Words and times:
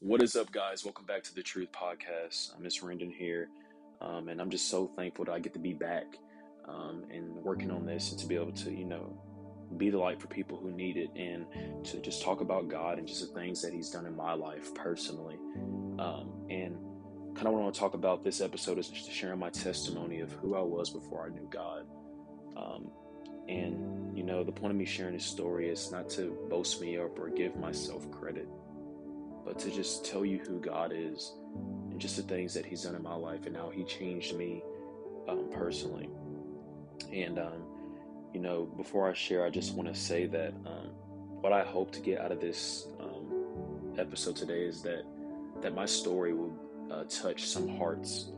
What 0.00 0.22
is 0.22 0.36
up, 0.36 0.52
guys? 0.52 0.84
Welcome 0.84 1.06
back 1.06 1.24
to 1.24 1.34
the 1.34 1.42
Truth 1.42 1.72
Podcast. 1.72 2.54
I'm 2.54 2.62
Miss 2.62 2.84
Randon 2.84 3.10
here, 3.10 3.48
um, 4.00 4.28
and 4.28 4.40
I'm 4.40 4.48
just 4.48 4.68
so 4.68 4.86
thankful 4.86 5.24
that 5.24 5.32
I 5.32 5.40
get 5.40 5.54
to 5.54 5.58
be 5.58 5.72
back 5.72 6.04
um, 6.68 7.02
and 7.10 7.34
working 7.34 7.72
on 7.72 7.84
this 7.84 8.12
and 8.12 8.20
to 8.20 8.26
be 8.28 8.36
able 8.36 8.52
to, 8.52 8.70
you 8.70 8.84
know, 8.84 9.20
be 9.76 9.90
the 9.90 9.98
light 9.98 10.20
for 10.20 10.28
people 10.28 10.56
who 10.56 10.70
need 10.70 10.96
it 10.96 11.10
and 11.16 11.46
to 11.84 12.00
just 12.00 12.22
talk 12.22 12.40
about 12.40 12.68
God 12.68 12.98
and 12.98 13.08
just 13.08 13.22
the 13.22 13.40
things 13.40 13.60
that 13.62 13.72
He's 13.72 13.90
done 13.90 14.06
in 14.06 14.14
my 14.14 14.34
life 14.34 14.72
personally. 14.72 15.34
Um, 15.98 16.30
and 16.48 16.76
kind 17.34 17.48
of 17.48 17.54
what 17.54 17.58
I 17.58 17.62
want 17.64 17.74
to 17.74 17.80
talk 17.80 17.94
about 17.94 18.22
this 18.22 18.40
episode 18.40 18.78
is 18.78 18.88
just 18.88 19.10
sharing 19.10 19.40
my 19.40 19.50
testimony 19.50 20.20
of 20.20 20.30
who 20.30 20.54
I 20.54 20.62
was 20.62 20.90
before 20.90 21.26
I 21.26 21.34
knew 21.34 21.48
God. 21.50 21.86
Um, 22.56 22.92
and, 23.48 24.16
you 24.16 24.22
know, 24.22 24.44
the 24.44 24.52
point 24.52 24.70
of 24.70 24.76
me 24.76 24.84
sharing 24.84 25.14
this 25.14 25.26
story 25.26 25.68
is 25.68 25.90
not 25.90 26.08
to 26.10 26.38
boast 26.48 26.80
me 26.80 26.98
up 26.98 27.18
or 27.18 27.30
give 27.30 27.56
myself 27.56 28.08
credit, 28.12 28.46
but 29.48 29.58
to 29.58 29.70
just 29.70 30.04
tell 30.04 30.26
you 30.26 30.38
who 30.46 30.60
God 30.60 30.92
is 30.94 31.32
and 31.90 31.98
just 31.98 32.16
the 32.16 32.22
things 32.22 32.52
that 32.52 32.66
He's 32.66 32.82
done 32.82 32.94
in 32.94 33.02
my 33.02 33.14
life 33.14 33.46
and 33.46 33.56
how 33.56 33.70
He 33.70 33.82
changed 33.82 34.36
me 34.36 34.62
um, 35.26 35.48
personally. 35.50 36.10
And, 37.10 37.38
um, 37.38 37.62
you 38.34 38.40
know, 38.40 38.66
before 38.76 39.08
I 39.08 39.14
share, 39.14 39.46
I 39.46 39.50
just 39.50 39.72
want 39.72 39.88
to 39.88 39.98
say 39.98 40.26
that 40.26 40.52
um, 40.66 40.90
what 41.40 41.54
I 41.54 41.64
hope 41.64 41.92
to 41.92 42.00
get 42.00 42.20
out 42.20 42.30
of 42.30 42.42
this 42.42 42.88
um, 43.00 43.94
episode 43.96 44.36
today 44.36 44.64
is 44.64 44.82
that 44.82 45.04
that 45.62 45.74
my 45.74 45.86
story 45.86 46.34
will 46.34 46.54
uh, 46.92 47.04
touch 47.04 47.46
some 47.46 47.68
hearts, 47.78 48.30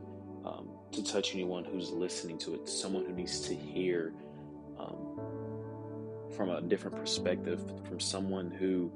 um, 0.45 0.69
to 0.93 1.03
touch 1.03 1.35
anyone 1.35 1.65
who's 1.65 1.91
listening 1.91 2.39
to 2.39 2.55
it, 2.55 2.69
someone 2.69 3.05
who 3.05 3.13
needs 3.13 3.41
to 3.41 3.55
hear 3.55 4.15
um, 4.79 5.21
from 6.35 6.51
a 6.51 6.63
different 6.63 6.97
perspective, 6.97 7.61
from 7.87 7.99
someone 7.99 8.51
who 8.51 8.93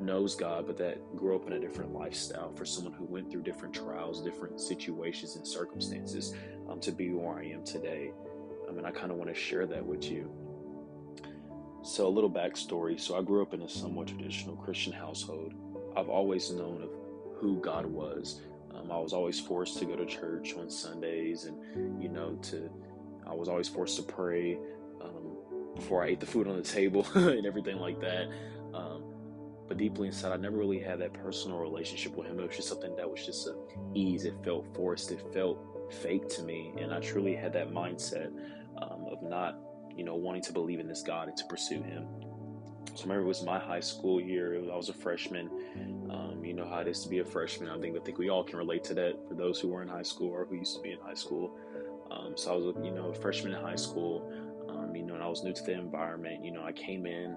knows 0.00 0.34
God, 0.34 0.66
but 0.66 0.76
that 0.78 0.98
grew 1.16 1.36
up 1.36 1.46
in 1.46 1.54
a 1.54 1.58
different 1.58 1.92
lifestyle, 1.92 2.52
for 2.54 2.64
someone 2.64 2.92
who 2.92 3.04
went 3.04 3.30
through 3.30 3.42
different 3.42 3.74
trials, 3.74 4.22
different 4.22 4.60
situations 4.60 5.36
and 5.36 5.46
circumstances 5.46 6.34
um, 6.68 6.80
to 6.80 6.92
be 6.92 7.10
where 7.10 7.38
I 7.38 7.44
am 7.44 7.64
today. 7.64 8.12
I 8.68 8.72
mean, 8.72 8.84
I 8.84 8.90
kind 8.90 9.10
of 9.10 9.16
want 9.16 9.28
to 9.30 9.38
share 9.38 9.66
that 9.66 9.84
with 9.84 10.10
you. 10.10 10.30
So, 11.82 12.06
a 12.06 12.08
little 12.08 12.30
backstory. 12.30 13.00
So, 13.00 13.16
I 13.16 13.22
grew 13.22 13.42
up 13.42 13.54
in 13.54 13.62
a 13.62 13.68
somewhat 13.68 14.08
traditional 14.08 14.56
Christian 14.56 14.92
household. 14.92 15.54
I've 15.96 16.08
always 16.08 16.50
known 16.50 16.82
of 16.82 16.90
who 17.36 17.60
God 17.60 17.86
was. 17.86 18.40
Um, 18.74 18.92
I 18.92 18.98
was 18.98 19.12
always 19.12 19.40
forced 19.40 19.78
to 19.78 19.84
go 19.86 19.96
to 19.96 20.04
church 20.04 20.54
on 20.58 20.70
Sundays, 20.70 21.44
and 21.44 22.02
you 22.02 22.08
know, 22.08 22.34
to 22.42 22.70
I 23.26 23.34
was 23.34 23.48
always 23.48 23.68
forced 23.68 23.96
to 23.96 24.02
pray 24.02 24.58
um, 25.02 25.36
before 25.74 26.02
I 26.02 26.08
ate 26.08 26.20
the 26.20 26.26
food 26.26 26.48
on 26.48 26.56
the 26.56 26.62
table 26.62 27.06
and 27.14 27.46
everything 27.46 27.78
like 27.78 28.00
that. 28.00 28.28
But 29.68 29.76
deeply 29.76 30.08
inside, 30.08 30.32
I 30.32 30.36
never 30.36 30.56
really 30.56 30.80
had 30.80 30.98
that 31.00 31.12
personal 31.12 31.58
relationship 31.58 32.16
with 32.16 32.26
Him. 32.26 32.40
It 32.40 32.46
was 32.46 32.56
just 32.56 32.68
something 32.68 32.96
that 32.96 33.08
was 33.08 33.24
just 33.24 33.46
a 33.46 33.54
ease. 33.94 34.24
It 34.24 34.34
felt 34.42 34.66
forced. 34.74 35.12
It 35.12 35.22
felt 35.32 35.92
fake 36.02 36.28
to 36.30 36.42
me, 36.42 36.72
and 36.78 36.92
I 36.92 37.00
truly 37.00 37.34
had 37.34 37.52
that 37.52 37.70
mindset 37.70 38.32
um, 38.80 39.06
of 39.10 39.22
not, 39.22 39.58
you 39.94 40.04
know, 40.04 40.16
wanting 40.16 40.42
to 40.42 40.52
believe 40.52 40.80
in 40.80 40.88
this 40.88 41.02
God 41.02 41.28
and 41.28 41.36
to 41.36 41.44
pursue 41.44 41.82
Him. 41.82 42.06
So 42.94 43.04
I 43.04 43.08
remember 43.08 43.26
it 43.26 43.28
was 43.28 43.44
my 43.44 43.58
high 43.58 43.80
school 43.80 44.20
year. 44.20 44.58
I 44.72 44.76
was 44.76 44.88
a 44.88 44.94
freshman. 44.94 45.50
Um, 46.10 46.44
you 46.44 46.54
know 46.54 46.66
how 46.66 46.78
it 46.78 46.88
is 46.88 47.02
to 47.02 47.08
be 47.08 47.18
a 47.18 47.24
freshman. 47.24 47.68
I 47.68 47.78
think 47.78 47.96
I 47.96 48.00
think 48.00 48.18
we 48.18 48.30
all 48.30 48.42
can 48.42 48.58
relate 48.58 48.82
to 48.84 48.94
that 48.94 49.16
for 49.28 49.34
those 49.34 49.60
who 49.60 49.68
were 49.68 49.82
in 49.82 49.88
high 49.88 50.02
school 50.02 50.30
or 50.30 50.46
who 50.46 50.56
used 50.56 50.74
to 50.76 50.82
be 50.82 50.92
in 50.92 50.98
high 50.98 51.14
school. 51.14 51.56
Um, 52.10 52.32
so 52.36 52.52
I 52.52 52.56
was, 52.56 52.74
you 52.82 52.90
know, 52.90 53.10
a 53.10 53.14
freshman 53.14 53.54
in 53.54 53.60
high 53.60 53.76
school. 53.76 54.32
Um, 54.68 54.96
you 54.96 55.04
know, 55.04 55.14
and 55.14 55.22
I 55.22 55.28
was 55.28 55.44
new 55.44 55.52
to 55.52 55.62
the 55.62 55.72
environment. 55.72 56.44
You 56.44 56.52
know, 56.52 56.64
I 56.64 56.72
came 56.72 57.06
in 57.06 57.36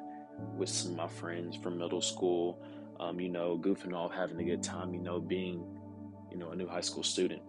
with 0.56 0.70
some 0.70 0.92
of 0.92 0.97
my 0.97 1.08
friends 1.08 1.56
from 1.56 1.78
middle 1.78 2.02
school. 2.02 2.61
Um, 3.00 3.20
you 3.20 3.30
know, 3.30 3.58
goofing 3.58 3.94
off, 3.94 4.11
having 4.14 4.39
a 4.39 4.44
good 4.44 4.61
time. 4.61 4.94
You 4.94 5.02
know, 5.02 5.20
being, 5.20 5.66
you 6.31 6.38
know, 6.38 6.52
a 6.52 6.56
new 6.56 6.67
high 6.67 6.81
school 6.81 7.03
student. 7.03 7.42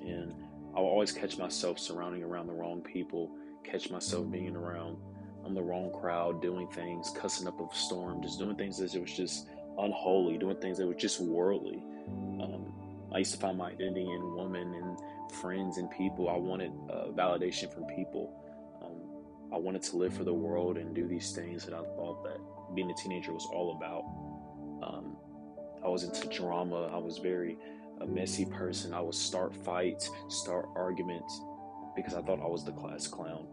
And 0.00 0.32
I'll 0.76 0.84
always 0.84 1.12
catch 1.12 1.38
myself 1.38 1.78
surrounding 1.78 2.22
around 2.22 2.46
the 2.46 2.52
wrong 2.52 2.80
people. 2.80 3.30
Catch 3.64 3.90
myself 3.90 4.30
being 4.30 4.56
around 4.56 4.96
I'm 5.44 5.54
the 5.54 5.62
wrong 5.62 5.90
crowd, 5.90 6.42
doing 6.42 6.68
things, 6.68 7.10
cussing 7.10 7.46
up 7.48 7.60
a 7.60 7.74
storm, 7.74 8.22
just 8.22 8.38
doing 8.38 8.56
things 8.56 8.78
that 8.78 9.00
was 9.00 9.12
just 9.12 9.48
unholy, 9.78 10.38
doing 10.38 10.56
things 10.56 10.78
that 10.78 10.86
were 10.86 10.94
just 10.94 11.20
worldly. 11.20 11.82
Um, 12.40 12.72
I 13.14 13.18
used 13.18 13.32
to 13.32 13.40
find 13.40 13.58
my 13.58 13.70
identity 13.70 14.08
in 14.08 14.36
women 14.36 14.74
and 14.74 14.98
friends 15.40 15.78
and 15.78 15.90
people. 15.90 16.28
I 16.28 16.36
wanted 16.36 16.72
uh, 16.90 17.06
validation 17.08 17.72
from 17.72 17.84
people. 17.84 18.32
I 19.52 19.58
wanted 19.58 19.82
to 19.82 19.96
live 19.96 20.14
for 20.14 20.24
the 20.24 20.34
world 20.34 20.76
and 20.78 20.94
do 20.94 21.06
these 21.06 21.32
things 21.32 21.64
that 21.64 21.74
I 21.74 21.82
thought 21.82 22.22
that 22.24 22.38
being 22.74 22.90
a 22.90 22.94
teenager 22.94 23.32
was 23.32 23.46
all 23.52 23.76
about. 23.76 24.04
Um, 24.86 25.16
I 25.84 25.88
was 25.88 26.04
into 26.04 26.28
drama. 26.28 26.90
I 26.92 26.98
was 26.98 27.18
very 27.18 27.58
a 28.00 28.06
messy 28.06 28.44
person. 28.44 28.94
I 28.94 29.00
would 29.00 29.14
start 29.14 29.54
fights, 29.54 30.10
start 30.28 30.68
arguments 30.74 31.40
because 31.96 32.14
I 32.14 32.22
thought 32.22 32.40
I 32.40 32.46
was 32.46 32.64
the 32.64 32.72
class 32.72 33.06
clown. 33.06 33.46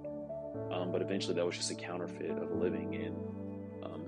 Um, 0.71 0.91
but 0.91 1.01
eventually, 1.01 1.35
that 1.35 1.45
was 1.45 1.55
just 1.55 1.71
a 1.71 1.75
counterfeit 1.75 2.31
of 2.31 2.51
living, 2.51 2.95
and 2.95 3.15
um, 3.83 4.05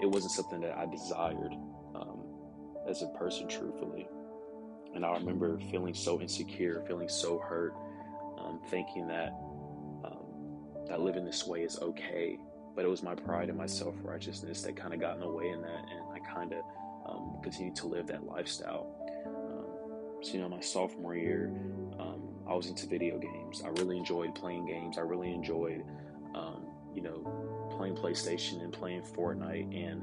it 0.00 0.06
wasn't 0.06 0.32
something 0.32 0.60
that 0.60 0.76
I 0.76 0.86
desired 0.86 1.52
um, 1.94 2.20
as 2.88 3.02
a 3.02 3.08
person, 3.08 3.46
truthfully. 3.48 4.08
And 4.94 5.04
I 5.04 5.12
remember 5.12 5.58
feeling 5.70 5.94
so 5.94 6.20
insecure, 6.20 6.82
feeling 6.86 7.08
so 7.08 7.38
hurt, 7.38 7.74
um, 8.38 8.60
thinking 8.70 9.06
that 9.08 9.34
that 10.88 11.00
living 11.00 11.24
this 11.24 11.46
way 11.46 11.62
is 11.62 11.78
okay. 11.80 12.38
But 12.74 12.84
it 12.84 12.88
was 12.88 13.02
my 13.02 13.14
pride 13.14 13.48
and 13.48 13.58
my 13.58 13.66
self 13.66 13.94
righteousness 14.02 14.62
that 14.62 14.76
kind 14.76 14.94
of 14.94 15.00
got 15.00 15.14
in 15.14 15.20
the 15.20 15.28
way 15.28 15.48
in 15.48 15.62
that, 15.62 15.84
and 15.90 16.04
I 16.12 16.18
kind 16.32 16.52
of 16.52 16.62
um, 17.08 17.38
continued 17.42 17.76
to 17.76 17.86
live 17.86 18.06
that 18.06 18.24
lifestyle. 18.24 18.86
so, 20.22 20.32
you 20.32 20.40
know, 20.40 20.48
my 20.48 20.60
sophomore 20.60 21.16
year, 21.16 21.52
I 22.48 22.54
was 22.54 22.66
into 22.66 22.86
video 22.86 23.18
games. 23.18 23.62
I 23.62 23.68
really 23.68 23.98
enjoyed 23.98 24.34
playing 24.34 24.66
games. 24.66 24.96
I 24.96 25.02
really 25.02 25.32
enjoyed, 25.32 25.84
um, 26.34 26.64
you 26.94 27.02
know, 27.02 27.68
playing 27.76 27.94
PlayStation 27.94 28.62
and 28.62 28.72
playing 28.72 29.02
Fortnite. 29.02 29.76
And 29.76 30.02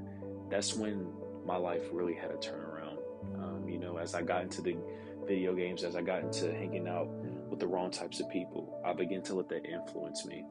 that's 0.49 0.75
when 0.75 1.07
my 1.43 1.57
life 1.57 1.81
really 1.91 2.13
had 2.13 2.29
a 2.29 2.35
turnaround. 2.35 2.99
Um, 3.41 3.67
you 3.67 3.79
know, 3.79 3.97
as 3.97 4.13
I 4.13 4.21
got 4.21 4.43
into 4.43 4.61
the 4.61 4.77
video 5.25 5.55
games, 5.55 5.83
as 5.83 5.95
I 5.95 6.01
got 6.03 6.21
into 6.21 6.53
hanging 6.53 6.87
out 6.87 7.07
with 7.49 7.59
the 7.59 7.67
wrong 7.67 7.89
types 7.89 8.19
of 8.19 8.29
people, 8.29 8.79
I 8.85 8.93
began 8.93 9.23
to 9.23 9.33
let 9.33 9.49
that 9.49 9.65
influence 9.65 10.23
me. 10.25 10.45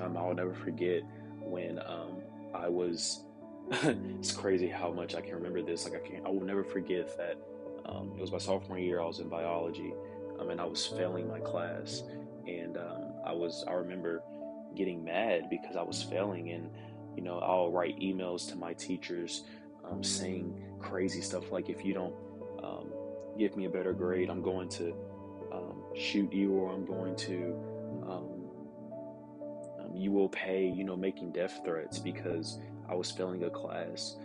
Um, 0.00 0.16
I'll 0.16 0.34
never 0.34 0.54
forget 0.54 1.02
when 1.40 1.78
um, 1.80 2.22
I 2.54 2.68
was. 2.68 3.24
it's 3.70 4.32
crazy 4.32 4.68
how 4.68 4.92
much 4.92 5.14
I 5.14 5.22
can 5.22 5.34
remember 5.34 5.62
this. 5.62 5.84
Like 5.84 5.94
I 5.94 6.06
can, 6.06 6.26
I 6.26 6.28
will 6.28 6.44
never 6.44 6.64
forget 6.64 7.16
that. 7.16 7.38
Um, 7.86 8.12
it 8.16 8.20
was 8.20 8.32
my 8.32 8.38
sophomore 8.38 8.78
year. 8.78 9.00
I 9.00 9.06
was 9.06 9.20
in 9.20 9.28
biology, 9.28 9.94
um, 10.38 10.50
and 10.50 10.60
I 10.60 10.64
was 10.64 10.86
failing 10.86 11.28
my 11.28 11.40
class, 11.40 12.02
and 12.46 12.76
um, 12.76 13.12
I 13.24 13.32
was 13.32 13.64
I 13.66 13.72
remember 13.72 14.22
getting 14.74 15.04
mad 15.04 15.48
because 15.50 15.76
I 15.76 15.82
was 15.82 16.02
failing, 16.02 16.50
and 16.50 16.70
you 17.16 17.22
know 17.22 17.38
I'll 17.38 17.70
write 17.70 17.98
emails 18.00 18.48
to 18.50 18.56
my 18.56 18.74
teachers 18.74 19.44
um, 19.90 20.02
saying 20.02 20.62
crazy 20.78 21.20
stuff 21.20 21.50
like 21.52 21.68
if 21.68 21.84
you 21.84 21.94
don't 21.94 22.14
give 23.36 23.56
me 23.56 23.64
a 23.64 23.68
better 23.68 23.92
grade, 23.92 24.30
I'm 24.30 24.42
going 24.42 24.68
to 24.70 24.94
shoot 25.94 26.32
you, 26.32 26.52
or 26.52 26.72
I'm 26.72 26.84
going 26.84 27.14
to 27.16 27.56
you 29.94 30.10
will 30.12 30.28
pay, 30.28 30.66
you 30.66 30.84
know, 30.84 30.96
making 30.96 31.32
death 31.32 31.60
threats 31.64 31.98
because 31.98 32.58
I 32.88 32.94
was 32.94 33.10
failing 33.10 33.44
a 33.44 33.50
class. 33.50 34.16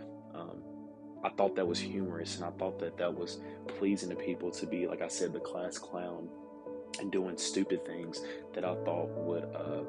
I 1.23 1.29
thought 1.29 1.55
that 1.57 1.67
was 1.67 1.79
humorous 1.79 2.37
and 2.37 2.45
I 2.45 2.51
thought 2.51 2.79
that 2.79 2.97
that 2.97 3.13
was 3.13 3.39
pleasing 3.67 4.09
to 4.09 4.15
people 4.15 4.51
to 4.51 4.65
be, 4.65 4.87
like 4.87 5.01
I 5.01 5.07
said, 5.07 5.33
the 5.33 5.39
class 5.39 5.77
clown 5.77 6.29
and 6.99 7.11
doing 7.11 7.37
stupid 7.37 7.85
things 7.85 8.21
that 8.53 8.63
I 8.63 8.75
thought 8.85 9.09
would 9.09 9.43
uh, 9.43 9.83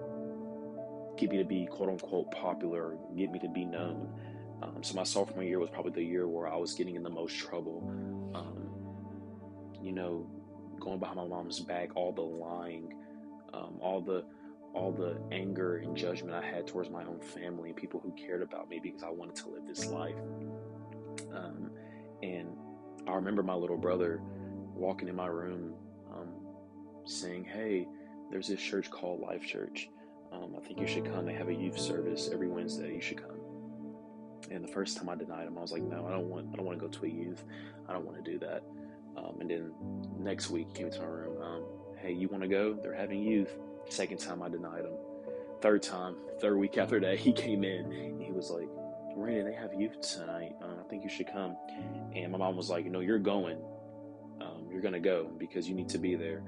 get 1.17 1.31
me 1.31 1.39
to 1.39 1.45
be 1.45 1.67
quote 1.67 1.89
unquote 1.89 2.31
popular, 2.33 2.97
get 3.17 3.31
me 3.31 3.39
to 3.39 3.49
be 3.49 3.65
known. 3.65 4.09
Um, 4.63 4.83
so 4.83 4.95
my 4.95 5.05
sophomore 5.05 5.45
year 5.45 5.59
was 5.59 5.71
probably 5.71 5.93
the 5.93 6.05
year 6.05 6.27
where 6.27 6.49
I 6.49 6.57
was 6.57 6.75
getting 6.75 6.97
in 6.97 7.03
the 7.03 7.11
most 7.11 7.39
trouble. 7.39 7.89
Um, 8.35 8.69
you 9.83 9.93
know, 9.93 10.27
going 10.81 10.99
behind 10.99 11.17
my 11.17 11.27
mom's 11.27 11.61
back, 11.61 11.91
all 11.95 12.13
the 12.13 12.23
lying, 12.23 12.93
um, 13.55 13.79
all 13.81 14.01
the 14.01 14.25
all 14.75 14.93
the 14.93 15.17
anger 15.33 15.79
and 15.79 15.97
judgment 15.97 16.35
I 16.35 16.47
had 16.47 16.67
towards 16.67 16.91
my 16.91 17.05
own 17.05 17.21
family 17.21 17.71
and 17.71 17.77
people 17.77 18.01
who 18.01 18.13
cared 18.13 18.43
about 18.43 18.69
me 18.69 18.81
because 18.83 19.03
I 19.03 19.11
wanted 19.11 19.37
to 19.37 19.49
live 19.51 19.67
this 19.67 19.87
life. 19.87 20.15
Um, 21.35 21.71
and 22.23 22.49
I 23.09 23.13
remember 23.15 23.43
my 23.43 23.55
little 23.55 23.77
brother 23.77 24.21
walking 24.75 25.09
in 25.09 25.17
my 25.17 25.27
room 25.27 25.75
um, 26.13 26.29
saying, 27.05 27.45
Hey, 27.45 27.89
there's 28.31 28.49
this 28.49 28.61
church 28.61 28.91
called 28.91 29.21
Life 29.21 29.45
Church. 29.45 29.89
Um, 30.33 30.55
I 30.57 30.65
think 30.65 30.81
you 30.81 30.87
should 30.87 31.05
come. 31.05 31.27
They 31.27 31.35
have 31.35 31.49
a 31.49 31.55
youth 31.55 31.79
service 31.79 32.31
every 32.33 32.49
Wednesday. 32.49 32.95
You 32.95 33.01
should 33.01 33.21
come. 33.21 33.39
And 34.51 34.65
the 34.65 34.69
first 34.69 34.97
time 34.97 35.09
I 35.09 35.17
denied 35.17 35.47
him, 35.47 35.59
I 35.59 35.61
was 35.61 35.73
like, 35.73 35.83
No, 35.83 36.07
I 36.07 36.13
don't 36.13 36.29
want. 36.29 36.49
I 36.53 36.57
don't 36.57 36.67
want 36.67 36.79
to 36.79 36.87
go 36.87 36.91
to 36.91 37.07
a 37.07 37.09
youth. 37.09 37.45
I 37.89 37.93
don't 37.93 38.07
want 38.07 38.25
to 38.25 38.31
do 38.31 38.39
that. 38.39 38.63
Um, 39.17 39.41
and 39.41 39.51
then 39.51 39.73
next 40.19 40.51
week, 40.51 40.69
he 40.69 40.75
came 40.75 40.91
to 40.91 41.01
my 41.01 41.07
room. 41.07 41.43
Um, 41.43 41.65
hey, 42.01 42.13
you 42.13 42.29
want 42.29 42.43
to 42.43 42.49
go? 42.49 42.75
They're 42.81 42.95
having 42.95 43.23
youth. 43.23 43.51
Second 43.89 44.19
time, 44.19 44.43
I 44.43 44.49
denied 44.49 44.85
him. 44.85 44.95
Third 45.61 45.83
time, 45.83 46.17
third 46.41 46.57
week 46.57 46.79
after 46.79 47.01
that, 47.01 47.19
he 47.19 47.33
came 47.33 47.65
in. 47.65 48.21
he 48.21 48.33
was 48.33 48.51
like, 48.51 48.69
Randy, 49.17 49.51
they 49.51 49.57
have 49.57 49.75
youth 49.75 50.01
tonight. 50.01 50.55
Uh, 50.63 50.81
I 50.81 50.89
think 50.89 51.05
you 51.05 51.11
should 51.11 51.31
come. 51.31 51.57
And 52.15 52.33
my 52.33 52.39
mom 52.39 52.57
was 52.57 52.71
like, 52.71 52.87
no, 52.87 53.01
you're 53.01 53.19
going. 53.19 53.59
Um, 54.41 54.69
you're 54.71 54.81
going 54.81 54.95
to 54.95 55.01
go 55.01 55.31
because 55.39 55.69
you 55.69 55.75
need 55.75 55.89
to 55.91 55.99
be 55.99 56.15
there. 56.15 56.43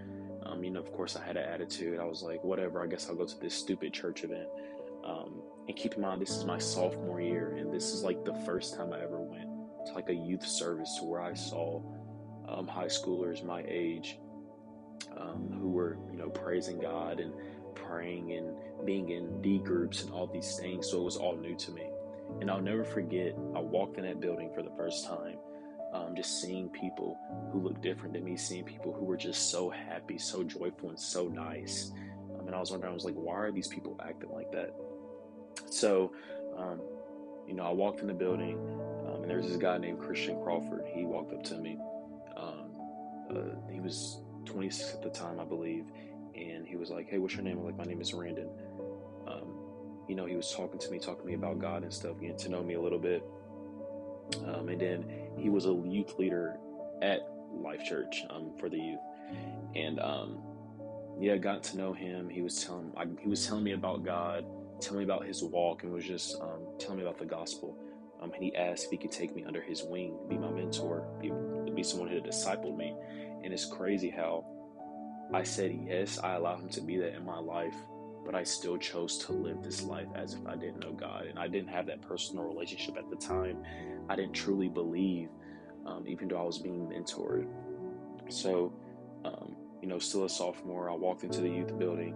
Um, 0.44 0.64
you 0.64 0.70
know, 0.70 0.80
of 0.80 0.92
course, 0.92 1.16
I 1.16 1.24
had 1.24 1.36
an 1.36 1.44
attitude. 1.44 2.00
I 2.00 2.04
was 2.04 2.22
like, 2.22 2.42
whatever, 2.42 2.82
I 2.82 2.86
guess 2.86 3.08
I'll 3.08 3.14
go 3.14 3.26
to 3.26 3.40
this 3.40 3.54
stupid 3.54 3.92
church 3.92 4.24
event. 4.24 4.48
Um, 5.04 5.42
and 5.68 5.76
keep 5.76 5.94
in 5.94 6.00
mind, 6.00 6.22
this 6.22 6.30
is 6.30 6.44
my 6.44 6.58
sophomore 6.58 7.20
year, 7.20 7.56
and 7.58 7.72
this 7.72 7.92
is 7.92 8.02
like 8.02 8.24
the 8.24 8.34
first 8.46 8.76
time 8.76 8.92
I 8.92 9.02
ever 9.02 9.20
went 9.20 9.48
to 9.86 9.92
like 9.92 10.08
a 10.08 10.14
youth 10.14 10.46
service 10.46 10.96
to 10.98 11.04
where 11.04 11.20
I 11.20 11.34
saw 11.34 11.82
um, 12.48 12.66
high 12.66 12.86
schoolers 12.86 13.44
my 13.44 13.64
age 13.68 14.18
um, 15.16 15.56
who 15.60 15.70
were, 15.70 15.98
you 16.10 16.18
know, 16.18 16.28
praising 16.28 16.78
God 16.78 17.20
and 17.20 17.32
praying 17.74 18.32
and 18.32 18.56
being 18.84 19.10
in 19.10 19.40
D 19.42 19.58
groups 19.58 20.02
and 20.02 20.12
all 20.12 20.26
these 20.26 20.58
things. 20.58 20.90
So 20.90 21.00
it 21.00 21.04
was 21.04 21.16
all 21.16 21.36
new 21.36 21.56
to 21.56 21.70
me. 21.70 21.88
And 22.40 22.50
I'll 22.50 22.62
never 22.62 22.84
forget, 22.84 23.36
I 23.54 23.60
walked 23.60 23.98
in 23.98 24.04
that 24.04 24.20
building 24.20 24.50
for 24.54 24.62
the 24.62 24.70
first 24.76 25.06
time, 25.06 25.36
um, 25.92 26.14
just 26.16 26.40
seeing 26.40 26.68
people 26.70 27.18
who 27.52 27.60
looked 27.60 27.82
different 27.82 28.14
than 28.14 28.24
me, 28.24 28.36
seeing 28.36 28.64
people 28.64 28.92
who 28.92 29.04
were 29.04 29.16
just 29.16 29.50
so 29.50 29.68
happy, 29.68 30.18
so 30.18 30.42
joyful, 30.42 30.88
and 30.88 30.98
so 30.98 31.28
nice. 31.28 31.92
Um, 32.38 32.46
and 32.46 32.56
I 32.56 32.60
was 32.60 32.70
wondering, 32.70 32.90
I 32.90 32.94
was 32.94 33.04
like, 33.04 33.14
why 33.14 33.34
are 33.34 33.52
these 33.52 33.68
people 33.68 34.00
acting 34.02 34.30
like 34.32 34.50
that? 34.52 34.74
So, 35.66 36.12
um, 36.56 36.80
you 37.46 37.54
know, 37.54 37.64
I 37.64 37.72
walked 37.72 38.00
in 38.00 38.06
the 38.06 38.14
building, 38.14 38.56
um, 39.06 39.22
and 39.22 39.30
there 39.30 39.36
was 39.36 39.48
this 39.48 39.56
guy 39.56 39.76
named 39.76 39.98
Christian 39.98 40.40
Crawford. 40.42 40.84
He 40.94 41.04
walked 41.04 41.34
up 41.34 41.42
to 41.44 41.58
me. 41.58 41.76
Um, 42.36 42.70
uh, 43.30 43.70
he 43.70 43.80
was 43.80 44.22
26 44.44 44.94
at 44.94 45.02
the 45.02 45.10
time, 45.10 45.40
I 45.40 45.44
believe, 45.44 45.86
and 46.34 46.66
he 46.66 46.76
was 46.76 46.90
like, 46.90 47.08
"Hey, 47.08 47.18
what's 47.18 47.34
your 47.34 47.42
name?" 47.42 47.58
I'm 47.58 47.64
like, 47.64 47.76
"My 47.76 47.84
name 47.84 48.00
is 48.00 48.12
Randon." 48.14 48.48
Um, 49.26 49.62
you 50.08 50.14
know, 50.14 50.26
he 50.26 50.36
was 50.36 50.52
talking 50.52 50.78
to 50.78 50.90
me, 50.90 50.98
talking 50.98 51.22
to 51.22 51.26
me 51.26 51.34
about 51.34 51.58
God 51.58 51.82
and 51.82 51.92
stuff, 51.92 52.20
getting 52.20 52.36
to 52.38 52.48
know 52.48 52.62
me 52.62 52.74
a 52.74 52.80
little 52.80 52.98
bit. 52.98 53.24
Um, 54.46 54.68
and 54.68 54.80
then 54.80 55.04
he 55.36 55.50
was 55.50 55.66
a 55.66 55.72
youth 55.86 56.18
leader 56.18 56.56
at 57.02 57.20
Life 57.52 57.84
Church 57.84 58.22
um, 58.30 58.52
for 58.58 58.68
the 58.68 58.78
youth, 58.78 59.00
and 59.74 60.00
um, 60.00 60.42
yeah, 61.20 61.36
got 61.36 61.62
to 61.64 61.76
know 61.76 61.92
him. 61.92 62.28
He 62.28 62.42
was 62.42 62.64
telling 62.64 62.92
I, 62.96 63.06
he 63.20 63.28
was 63.28 63.46
telling 63.46 63.64
me 63.64 63.72
about 63.72 64.04
God, 64.04 64.44
telling 64.80 64.98
me 64.98 65.04
about 65.04 65.26
his 65.26 65.42
walk, 65.42 65.82
and 65.82 65.92
was 65.92 66.04
just 66.04 66.40
um, 66.40 66.66
telling 66.78 66.98
me 66.98 67.02
about 67.02 67.18
the 67.18 67.26
gospel. 67.26 67.76
Um, 68.22 68.32
and 68.32 68.42
he 68.42 68.54
asked 68.54 68.84
if 68.84 68.90
he 68.90 68.96
could 68.96 69.10
take 69.10 69.34
me 69.34 69.44
under 69.44 69.60
his 69.60 69.82
wing, 69.82 70.16
be 70.28 70.38
my 70.38 70.50
mentor, 70.50 71.04
be, 71.20 71.32
be 71.74 71.82
someone 71.82 72.08
who 72.08 72.16
had 72.16 72.24
discipled 72.24 72.76
me. 72.76 72.94
And 73.42 73.52
it's 73.52 73.64
crazy 73.64 74.10
how 74.10 74.44
I 75.34 75.42
said 75.42 75.76
yes, 75.86 76.18
I 76.18 76.34
allowed 76.34 76.60
him 76.60 76.68
to 76.70 76.80
be 76.80 76.98
that 76.98 77.14
in 77.14 77.24
my 77.24 77.38
life, 77.38 77.74
but 78.24 78.34
I 78.34 78.44
still 78.44 78.76
chose 78.76 79.18
to 79.18 79.32
live 79.32 79.62
this 79.62 79.82
life 79.82 80.06
as 80.14 80.34
if 80.34 80.46
I 80.46 80.54
didn't 80.54 80.80
know 80.80 80.92
God. 80.92 81.26
And 81.26 81.38
I 81.38 81.48
didn't 81.48 81.70
have 81.70 81.86
that 81.86 82.00
personal 82.02 82.44
relationship 82.44 82.96
at 82.96 83.10
the 83.10 83.16
time. 83.16 83.64
I 84.08 84.14
didn't 84.14 84.34
truly 84.34 84.68
believe, 84.68 85.28
um, 85.86 86.04
even 86.06 86.28
though 86.28 86.38
I 86.38 86.44
was 86.44 86.58
being 86.58 86.86
mentored. 86.86 87.46
So, 88.28 88.72
um, 89.24 89.56
you 89.80 89.88
know, 89.88 89.98
still 89.98 90.24
a 90.24 90.28
sophomore, 90.28 90.90
I 90.90 90.94
walked 90.94 91.24
into 91.24 91.40
the 91.40 91.48
youth 91.50 91.76
building. 91.76 92.14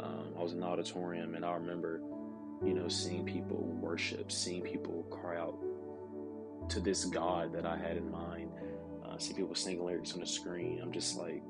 Um, 0.00 0.34
I 0.36 0.42
was 0.42 0.52
in 0.52 0.60
the 0.60 0.66
auditorium, 0.66 1.34
and 1.36 1.44
I 1.44 1.52
remember, 1.54 2.00
you 2.64 2.74
know, 2.74 2.88
seeing 2.88 3.24
people 3.24 3.62
worship, 3.80 4.32
seeing 4.32 4.62
people 4.62 5.04
cry 5.10 5.38
out 5.38 5.58
to 6.70 6.80
this 6.80 7.04
God 7.04 7.52
that 7.52 7.66
I 7.66 7.76
had 7.76 7.96
in 7.96 8.10
mind. 8.10 8.50
Uh, 9.04 9.16
people 9.36 9.54
singing 9.54 9.84
lyrics 9.84 10.12
on 10.14 10.20
the 10.20 10.26
screen. 10.26 10.80
I'm 10.82 10.90
just 10.90 11.16
like, 11.16 11.42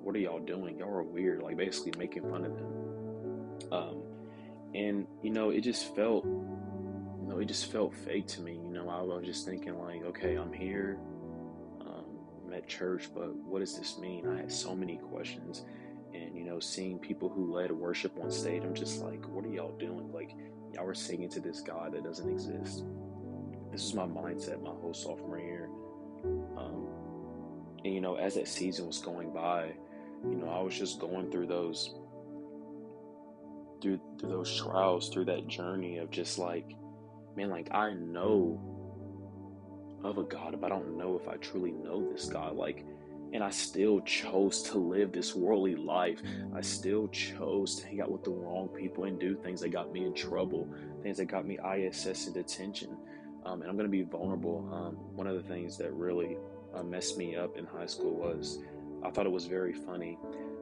what 0.00 0.14
are 0.14 0.18
y'all 0.18 0.40
doing? 0.40 0.78
Y'all 0.78 0.94
are 0.94 1.02
weird. 1.02 1.42
Like 1.42 1.56
basically 1.56 1.92
making 1.98 2.28
fun 2.30 2.44
of 2.44 2.54
them. 2.54 3.72
Um, 3.72 4.02
and 4.74 5.06
you 5.22 5.30
know, 5.30 5.50
it 5.50 5.62
just 5.62 5.94
felt, 5.94 6.24
you 6.24 7.26
know, 7.26 7.38
it 7.38 7.46
just 7.46 7.72
felt 7.72 7.94
fake 7.94 8.26
to 8.28 8.40
me. 8.40 8.54
You 8.54 8.72
know, 8.72 8.88
I 8.88 9.00
was 9.02 9.24
just 9.24 9.46
thinking 9.46 9.78
like, 9.78 10.04
okay, 10.04 10.34
I'm 10.36 10.52
here, 10.52 10.98
um, 11.80 12.04
I'm 12.46 12.52
at 12.52 12.68
church, 12.68 13.08
but 13.14 13.34
what 13.34 13.60
does 13.60 13.78
this 13.78 13.98
mean? 13.98 14.28
I 14.28 14.36
had 14.36 14.52
so 14.52 14.74
many 14.74 14.98
questions, 14.98 15.64
and 16.22 16.36
you 16.36 16.44
know, 16.44 16.60
seeing 16.60 16.98
people 16.98 17.28
who 17.28 17.52
led 17.52 17.70
worship 17.70 18.18
on 18.22 18.30
stage, 18.30 18.62
I'm 18.64 18.74
just 18.74 19.02
like, 19.02 19.26
what 19.28 19.44
are 19.44 19.48
y'all 19.48 19.76
doing? 19.78 20.12
Like, 20.12 20.34
y'all 20.74 20.86
were 20.86 20.94
singing 20.94 21.28
to 21.30 21.40
this 21.40 21.60
God 21.60 21.92
that 21.92 22.04
doesn't 22.04 22.30
exist. 22.30 22.84
This 23.72 23.82
was 23.82 23.94
my 23.94 24.06
mindset 24.06 24.62
my 24.62 24.70
whole 24.70 24.94
sophomore 24.94 25.38
year. 25.38 25.68
Um, 26.56 26.86
and 27.84 27.94
you 27.94 28.00
know, 28.00 28.16
as 28.16 28.34
that 28.34 28.48
season 28.48 28.86
was 28.86 28.98
going 28.98 29.32
by, 29.32 29.72
you 30.28 30.36
know, 30.36 30.48
I 30.48 30.60
was 30.62 30.76
just 30.76 30.98
going 30.98 31.30
through 31.30 31.46
those 31.46 31.94
through 33.82 34.00
through 34.18 34.30
those 34.30 34.56
trials, 34.56 35.08
through 35.10 35.26
that 35.26 35.46
journey 35.46 35.98
of 35.98 36.10
just 36.10 36.38
like, 36.38 36.74
man, 37.36 37.50
like 37.50 37.68
I 37.72 37.92
know 37.94 38.60
of 40.04 40.18
a 40.18 40.22
God, 40.22 40.58
but 40.60 40.72
I 40.72 40.76
don't 40.76 40.96
know 40.96 41.18
if 41.20 41.28
I 41.28 41.36
truly 41.36 41.72
know 41.72 42.12
this 42.12 42.26
God. 42.26 42.56
Like, 42.56 42.84
and 43.36 43.44
I 43.44 43.50
still 43.50 44.00
chose 44.00 44.62
to 44.62 44.78
live 44.78 45.12
this 45.12 45.34
worldly 45.34 45.76
life. 45.76 46.22
I 46.54 46.62
still 46.62 47.06
chose 47.08 47.74
to 47.76 47.86
hang 47.86 48.00
out 48.00 48.10
with 48.10 48.24
the 48.24 48.30
wrong 48.30 48.68
people 48.68 49.04
and 49.04 49.20
do 49.20 49.36
things 49.36 49.60
that 49.60 49.68
got 49.68 49.92
me 49.92 50.06
in 50.06 50.14
trouble, 50.14 50.66
things 51.02 51.18
that 51.18 51.26
got 51.26 51.46
me 51.46 51.58
ISS 51.58 52.24
and 52.24 52.34
detention. 52.34 52.96
Um, 53.44 53.60
and 53.60 53.68
I'm 53.68 53.76
going 53.76 53.86
to 53.86 53.90
be 53.90 54.04
vulnerable. 54.04 54.66
Um, 54.72 54.94
one 55.14 55.26
of 55.26 55.36
the 55.36 55.42
things 55.42 55.76
that 55.76 55.92
really 55.92 56.38
uh, 56.74 56.82
messed 56.82 57.18
me 57.18 57.36
up 57.36 57.58
in 57.58 57.66
high 57.66 57.84
school 57.84 58.14
was 58.16 58.60
I 59.04 59.10
thought 59.10 59.26
it 59.26 59.32
was 59.32 59.44
very 59.44 59.74
funny 59.74 60.18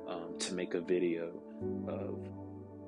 um, 0.08 0.36
to 0.40 0.52
make 0.52 0.74
a 0.74 0.80
video 0.80 1.30
of 1.86 2.28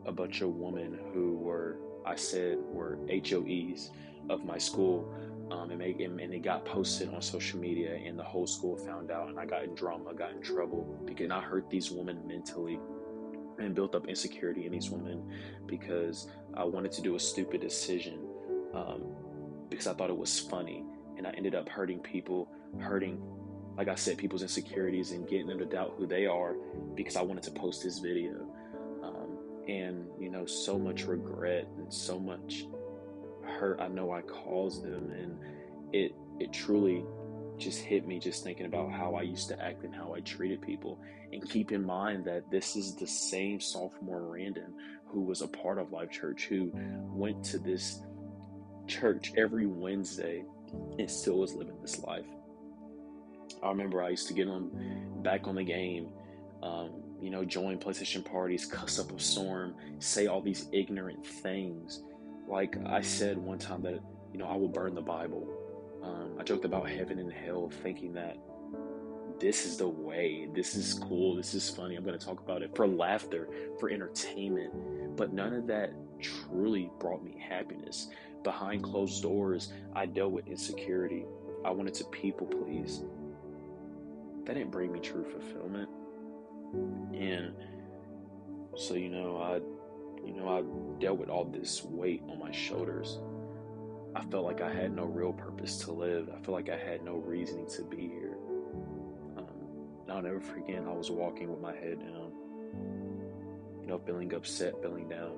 a 0.04 0.10
bunch 0.10 0.40
of 0.40 0.48
women 0.56 0.98
who 1.14 1.36
were, 1.36 1.76
I 2.04 2.16
said, 2.16 2.58
were 2.72 2.98
HOEs 3.08 3.90
of 4.30 4.44
my 4.44 4.58
school. 4.58 5.08
Um, 5.50 5.70
and, 5.70 5.78
make, 5.78 6.00
and 6.00 6.20
it 6.20 6.42
got 6.42 6.64
posted 6.64 7.14
on 7.14 7.22
social 7.22 7.60
media, 7.60 7.94
and 7.94 8.18
the 8.18 8.24
whole 8.24 8.48
school 8.48 8.76
found 8.76 9.12
out, 9.12 9.28
and 9.28 9.38
I 9.38 9.46
got 9.46 9.62
in 9.62 9.74
drama, 9.76 10.12
got 10.12 10.32
in 10.32 10.42
trouble 10.42 10.98
because 11.04 11.30
I 11.30 11.40
hurt 11.40 11.70
these 11.70 11.90
women 11.90 12.26
mentally 12.26 12.80
and 13.58 13.74
built 13.74 13.94
up 13.94 14.08
insecurity 14.08 14.66
in 14.66 14.72
these 14.72 14.90
women 14.90 15.22
because 15.66 16.28
I 16.54 16.64
wanted 16.64 16.90
to 16.92 17.02
do 17.02 17.14
a 17.14 17.20
stupid 17.20 17.60
decision 17.60 18.18
um, 18.74 19.04
because 19.70 19.86
I 19.86 19.94
thought 19.94 20.10
it 20.10 20.18
was 20.18 20.40
funny, 20.40 20.84
and 21.16 21.28
I 21.28 21.30
ended 21.30 21.54
up 21.54 21.68
hurting 21.68 22.00
people, 22.00 22.48
hurting 22.80 23.22
like 23.76 23.88
I 23.88 23.94
said, 23.94 24.16
people's 24.16 24.42
insecurities 24.42 25.10
and 25.12 25.28
getting 25.28 25.46
them 25.46 25.58
to 25.58 25.66
doubt 25.66 25.94
who 25.98 26.06
they 26.06 26.26
are 26.26 26.54
because 26.94 27.16
I 27.16 27.22
wanted 27.22 27.42
to 27.44 27.50
post 27.50 27.82
this 27.82 27.98
video. 27.98 28.46
Um, 29.02 29.38
and, 29.68 30.06
you 30.18 30.30
know, 30.30 30.46
so 30.46 30.78
much 30.78 31.04
regret 31.04 31.68
and 31.76 31.92
so 31.92 32.18
much 32.18 32.64
hurt 33.46 33.80
I 33.80 33.88
know 33.88 34.12
I 34.12 34.22
caused 34.22 34.82
them. 34.82 35.10
And 35.10 35.38
it, 35.92 36.14
it 36.38 36.52
truly 36.52 37.04
just 37.58 37.80
hit 37.80 38.06
me 38.06 38.18
just 38.18 38.44
thinking 38.44 38.66
about 38.66 38.90
how 38.90 39.14
I 39.14 39.22
used 39.22 39.48
to 39.48 39.62
act 39.62 39.84
and 39.84 39.94
how 39.94 40.14
I 40.14 40.20
treated 40.20 40.60
people. 40.60 41.00
And 41.32 41.48
keep 41.48 41.72
in 41.72 41.84
mind 41.84 42.24
that 42.26 42.50
this 42.50 42.76
is 42.76 42.94
the 42.94 43.06
same 43.06 43.60
sophomore 43.60 44.22
Randon 44.22 44.74
who 45.06 45.22
was 45.22 45.40
a 45.40 45.48
part 45.48 45.78
of 45.78 45.92
Life 45.92 46.10
Church, 46.10 46.44
who 46.44 46.70
went 47.06 47.42
to 47.44 47.58
this 47.58 48.02
church 48.86 49.32
every 49.36 49.66
Wednesday 49.66 50.44
and 50.98 51.10
still 51.10 51.38
was 51.38 51.54
living 51.54 51.80
this 51.80 52.00
life. 52.00 52.26
I 53.62 53.68
remember 53.68 54.02
I 54.02 54.10
used 54.10 54.28
to 54.28 54.34
get 54.34 54.48
on 54.48 54.70
back 55.22 55.46
on 55.46 55.54
the 55.54 55.64
game, 55.64 56.08
um, 56.62 57.02
you 57.20 57.30
know, 57.30 57.44
join 57.44 57.78
PlayStation 57.78 58.24
parties, 58.24 58.66
cuss 58.66 58.98
up 58.98 59.12
a 59.12 59.18
storm, 59.18 59.74
say 59.98 60.26
all 60.26 60.40
these 60.42 60.68
ignorant 60.72 61.24
things. 61.24 62.02
Like 62.48 62.76
I 62.86 63.00
said 63.00 63.38
one 63.38 63.58
time 63.58 63.82
that, 63.82 64.00
you 64.32 64.38
know, 64.38 64.46
I 64.46 64.56
will 64.56 64.68
burn 64.68 64.94
the 64.94 65.02
Bible. 65.02 65.46
Um, 66.02 66.36
I 66.38 66.44
joked 66.44 66.64
about 66.64 66.88
heaven 66.88 67.18
and 67.18 67.32
hell, 67.32 67.70
thinking 67.82 68.12
that 68.14 68.36
this 69.40 69.66
is 69.66 69.76
the 69.76 69.88
way, 69.88 70.48
this 70.54 70.74
is 70.74 70.94
cool, 70.94 71.36
this 71.36 71.54
is 71.54 71.68
funny. 71.68 71.96
I'm 71.96 72.04
going 72.04 72.18
to 72.18 72.24
talk 72.24 72.40
about 72.40 72.62
it 72.62 72.74
for 72.74 72.86
laughter, 72.86 73.48
for 73.78 73.90
entertainment. 73.90 75.16
But 75.16 75.32
none 75.32 75.52
of 75.52 75.66
that 75.66 75.92
truly 76.20 76.90
brought 76.98 77.24
me 77.24 77.36
happiness. 77.46 78.08
Behind 78.44 78.82
closed 78.82 79.22
doors, 79.22 79.72
I 79.94 80.06
dealt 80.06 80.32
with 80.32 80.46
insecurity. 80.46 81.26
I 81.64 81.70
wanted 81.70 81.94
to 81.94 82.04
people 82.04 82.46
please 82.46 83.02
that 84.46 84.54
didn't 84.54 84.70
bring 84.70 84.92
me 84.92 85.00
true 85.00 85.24
fulfillment. 85.24 85.88
And 87.12 87.52
so, 88.76 88.94
you 88.94 89.08
know, 89.08 89.38
I, 89.38 89.60
you 90.26 90.34
know, 90.34 90.48
I 90.48 91.00
dealt 91.00 91.18
with 91.18 91.28
all 91.28 91.44
this 91.44 91.84
weight 91.84 92.22
on 92.28 92.38
my 92.38 92.50
shoulders. 92.50 93.18
I 94.14 94.24
felt 94.24 94.44
like 94.44 94.60
I 94.60 94.72
had 94.72 94.94
no 94.94 95.04
real 95.04 95.32
purpose 95.32 95.78
to 95.80 95.92
live. 95.92 96.28
I 96.30 96.42
felt 96.42 96.48
like 96.56 96.68
I 96.68 96.78
had 96.78 97.04
no 97.04 97.16
reasoning 97.16 97.68
to 97.76 97.82
be 97.82 98.08
here. 98.08 98.36
Um, 99.36 99.46
I'll 100.10 100.22
never 100.22 100.40
forget, 100.40 100.82
I 100.86 100.92
was 100.92 101.10
walking 101.10 101.50
with 101.50 101.60
my 101.60 101.74
head 101.74 102.00
down, 102.00 102.32
you 103.80 103.86
know, 103.86 103.98
feeling 103.98 104.32
upset, 104.34 104.74
feeling 104.82 105.08
down. 105.08 105.32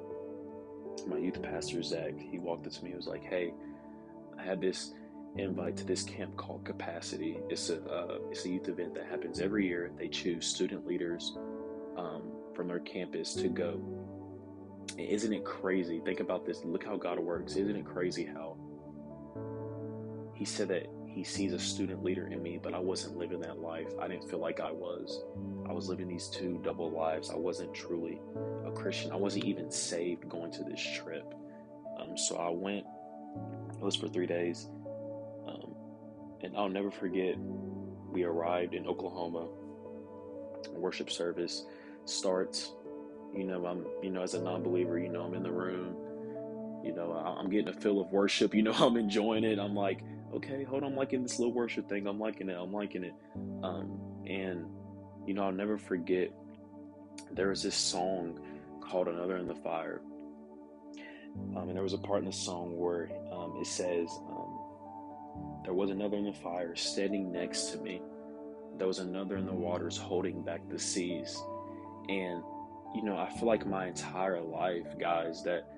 My 1.06 1.18
youth 1.18 1.42
pastor, 1.42 1.82
Zach, 1.82 2.18
he 2.18 2.38
walked 2.38 2.66
up 2.66 2.72
to 2.72 2.84
me, 2.84 2.90
he 2.90 2.96
was 2.96 3.06
like, 3.06 3.24
Hey, 3.24 3.52
I 4.38 4.42
had 4.42 4.60
this 4.60 4.92
invite 5.36 5.76
to 5.76 5.84
this 5.84 6.02
camp 6.02 6.36
called 6.36 6.64
Capacity. 6.64 7.38
It's 7.48 7.70
a 7.70 7.82
uh, 7.84 8.18
it's 8.30 8.44
a 8.44 8.48
youth 8.48 8.68
event 8.68 8.94
that 8.94 9.06
happens 9.06 9.40
every 9.40 9.66
year. 9.66 9.90
They 9.98 10.08
choose 10.08 10.46
student 10.46 10.86
leaders 10.86 11.36
um, 11.96 12.22
from 12.54 12.68
their 12.68 12.80
campus 12.80 13.34
to 13.34 13.48
go. 13.48 13.80
Isn't 14.96 15.32
it 15.32 15.44
crazy? 15.44 16.00
Think 16.04 16.20
about 16.20 16.46
this. 16.46 16.64
Look 16.64 16.84
how 16.84 16.96
God 16.96 17.18
works. 17.18 17.56
Isn't 17.56 17.76
it 17.76 17.84
crazy 17.84 18.24
how 18.24 18.56
he 20.34 20.44
said 20.44 20.68
that 20.68 20.86
he 21.08 21.24
sees 21.24 21.52
a 21.52 21.58
student 21.58 22.04
leader 22.04 22.28
in 22.28 22.40
me, 22.40 22.60
but 22.62 22.74
I 22.74 22.78
wasn't 22.78 23.16
living 23.16 23.40
that 23.40 23.58
life. 23.58 23.88
I 24.00 24.06
didn't 24.06 24.30
feel 24.30 24.38
like 24.38 24.60
I 24.60 24.70
was. 24.70 25.24
I 25.68 25.72
was 25.72 25.88
living 25.88 26.06
these 26.06 26.28
two 26.28 26.60
double 26.62 26.92
lives. 26.92 27.30
I 27.30 27.34
wasn't 27.34 27.74
truly 27.74 28.20
a 28.64 28.70
Christian. 28.70 29.10
I 29.10 29.16
wasn't 29.16 29.46
even 29.46 29.68
saved 29.68 30.28
going 30.28 30.52
to 30.52 30.62
this 30.62 30.80
trip. 30.80 31.34
Um, 31.98 32.16
so 32.16 32.36
I 32.36 32.50
went. 32.50 32.86
It 33.72 33.80
was 33.80 33.96
for 33.96 34.06
three 34.06 34.28
days, 34.28 34.68
um, 35.48 35.74
and 36.42 36.56
I'll 36.56 36.68
never 36.68 36.92
forget. 36.92 37.34
We 38.12 38.22
arrived 38.22 38.74
in 38.74 38.86
Oklahoma. 38.86 39.48
Worship 40.70 41.10
service 41.10 41.64
starts. 42.04 42.74
You 43.34 43.44
know, 43.44 43.66
I'm. 43.66 43.86
You 44.02 44.10
know, 44.10 44.22
as 44.22 44.34
a 44.34 44.40
non-believer, 44.40 44.98
you 44.98 45.08
know, 45.08 45.22
I'm 45.22 45.34
in 45.34 45.42
the 45.42 45.50
room. 45.50 45.96
You 46.84 46.94
know, 46.94 47.12
I'm 47.12 47.50
getting 47.50 47.68
a 47.68 47.72
feel 47.72 48.00
of 48.00 48.10
worship. 48.12 48.54
You 48.58 48.62
know, 48.62 48.72
I'm 48.72 48.96
enjoying 48.96 49.44
it. 49.44 49.58
I'm 49.58 49.74
like, 49.74 50.02
okay, 50.34 50.64
hold 50.64 50.82
on, 50.82 50.92
I'm 50.92 50.96
liking 50.96 51.22
this 51.22 51.38
little 51.38 51.52
worship 51.52 51.88
thing. 51.88 52.06
I'm 52.06 52.18
liking 52.18 52.48
it. 52.48 52.56
I'm 52.58 52.72
liking 52.72 53.04
it. 53.04 53.14
Um, 53.62 53.98
and 54.26 54.66
you 55.26 55.34
know, 55.34 55.44
I'll 55.44 55.52
never 55.52 55.78
forget. 55.78 56.30
There 57.32 57.48
was 57.48 57.62
this 57.62 57.74
song 57.74 58.40
called 58.80 59.08
"Another 59.08 59.36
in 59.36 59.46
the 59.46 59.54
Fire," 59.54 60.00
um, 61.56 61.68
and 61.68 61.76
there 61.76 61.82
was 61.82 61.92
a 61.92 61.98
part 61.98 62.20
in 62.20 62.26
the 62.26 62.32
song 62.32 62.76
where 62.76 63.10
um, 63.32 63.58
it 63.60 63.66
says, 63.66 64.08
um, 64.30 64.58
"There 65.64 65.74
was 65.74 65.90
another 65.90 66.16
in 66.16 66.24
the 66.24 66.32
fire 66.32 66.74
standing 66.74 67.30
next 67.32 67.72
to 67.72 67.78
me. 67.78 68.00
There 68.78 68.86
was 68.86 69.00
another 69.00 69.36
in 69.36 69.46
the 69.46 69.52
waters 69.52 69.96
holding 69.96 70.42
back 70.42 70.66
the 70.68 70.78
seas." 70.78 71.38
And 72.08 72.42
you 72.94 73.02
know, 73.02 73.16
I 73.16 73.28
feel 73.30 73.46
like 73.46 73.66
my 73.66 73.86
entire 73.86 74.40
life, 74.40 74.98
guys, 74.98 75.42
that 75.44 75.68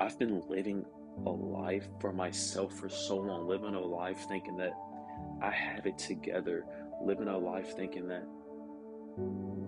I've 0.00 0.18
been 0.18 0.42
living 0.48 0.84
a 1.26 1.30
life 1.30 1.88
for 2.00 2.12
myself 2.12 2.74
for 2.74 2.88
so 2.88 3.16
long, 3.16 3.48
living 3.48 3.74
a 3.74 3.80
life 3.80 4.26
thinking 4.28 4.56
that 4.58 4.72
I 5.42 5.50
have 5.50 5.86
it 5.86 5.98
together, 5.98 6.64
living 7.02 7.28
a 7.28 7.36
life 7.36 7.76
thinking 7.76 8.08
that 8.08 8.26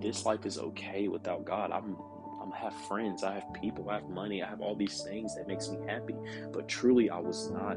this 0.00 0.24
life 0.24 0.46
is 0.46 0.58
okay 0.58 1.08
without 1.08 1.44
God. 1.44 1.70
I'm 1.70 1.96
I'm 2.40 2.50
have 2.50 2.74
friends, 2.88 3.22
I 3.22 3.34
have 3.34 3.46
people, 3.54 3.88
I 3.88 3.94
have 3.94 4.08
money, 4.08 4.42
I 4.42 4.48
have 4.48 4.60
all 4.60 4.74
these 4.74 5.02
things 5.02 5.36
that 5.36 5.46
makes 5.46 5.68
me 5.68 5.78
happy. 5.86 6.16
But 6.52 6.68
truly 6.68 7.08
I 7.08 7.18
was 7.18 7.50
not. 7.50 7.76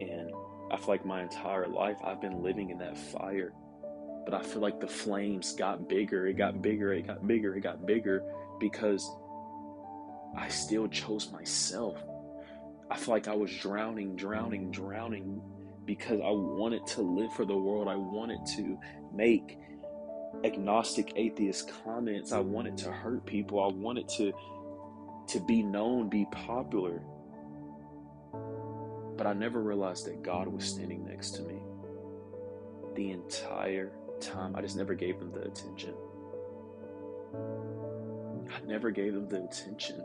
And 0.00 0.30
I 0.70 0.76
feel 0.76 0.88
like 0.88 1.04
my 1.04 1.22
entire 1.22 1.66
life 1.66 1.98
I've 2.04 2.20
been 2.20 2.42
living 2.42 2.70
in 2.70 2.78
that 2.78 2.96
fire. 2.96 3.52
But 4.26 4.34
I 4.34 4.42
feel 4.42 4.60
like 4.60 4.80
the 4.80 4.88
flames 4.88 5.52
got 5.54 5.88
bigger, 5.88 6.26
it 6.26 6.34
got 6.34 6.60
bigger, 6.60 6.92
it 6.92 7.06
got 7.06 7.26
bigger, 7.26 7.54
it 7.54 7.60
got 7.60 7.86
bigger 7.86 8.22
because 8.60 9.08
I 10.36 10.48
still 10.48 10.88
chose 10.88 11.30
myself. 11.32 11.96
I 12.90 12.96
feel 12.96 13.14
like 13.14 13.28
I 13.28 13.34
was 13.34 13.50
drowning, 13.56 14.16
drowning, 14.16 14.70
drowning 14.72 15.40
because 15.86 16.20
I 16.20 16.30
wanted 16.30 16.86
to 16.88 17.02
live 17.02 17.32
for 17.32 17.44
the 17.44 17.56
world. 17.56 17.88
I 17.88 17.94
wanted 17.94 18.44
to 18.56 18.78
make 19.14 19.58
agnostic 20.44 21.12
atheist 21.16 21.72
comments. 21.84 22.32
I 22.32 22.40
wanted 22.40 22.76
to 22.78 22.92
hurt 22.92 23.24
people. 23.26 23.62
I 23.62 23.72
wanted 23.72 24.08
to 24.16 24.32
to 25.28 25.40
be 25.40 25.62
known, 25.62 26.08
be 26.08 26.26
popular. 26.30 27.02
But 29.16 29.26
I 29.26 29.32
never 29.32 29.62
realized 29.62 30.06
that 30.06 30.22
God 30.22 30.46
was 30.48 30.64
standing 30.64 31.04
next 31.04 31.30
to 31.36 31.42
me 31.42 31.60
the 32.94 33.10
entire 33.10 33.92
time. 34.20 34.56
I 34.56 34.62
just 34.62 34.76
never 34.76 34.94
gave 34.94 35.18
them 35.18 35.32
the 35.32 35.42
attention. 35.42 35.94
I 38.48 38.66
never 38.66 38.90
gave 38.90 39.14
them 39.14 39.28
the 39.28 39.44
attention. 39.44 40.02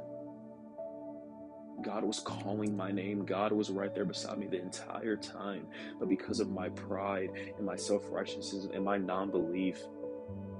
God 1.81 2.03
was 2.03 2.19
calling 2.19 2.75
my 2.75 2.91
name. 2.91 3.25
God 3.25 3.51
was 3.51 3.71
right 3.71 3.93
there 3.93 4.05
beside 4.05 4.37
me 4.37 4.47
the 4.47 4.61
entire 4.61 5.15
time. 5.15 5.65
But 5.99 6.09
because 6.09 6.39
of 6.39 6.49
my 6.49 6.69
pride 6.69 7.31
and 7.57 7.65
my 7.65 7.75
self 7.75 8.03
righteousness 8.09 8.67
and 8.73 8.83
my 8.83 8.97
non 8.97 9.31
belief, 9.31 9.81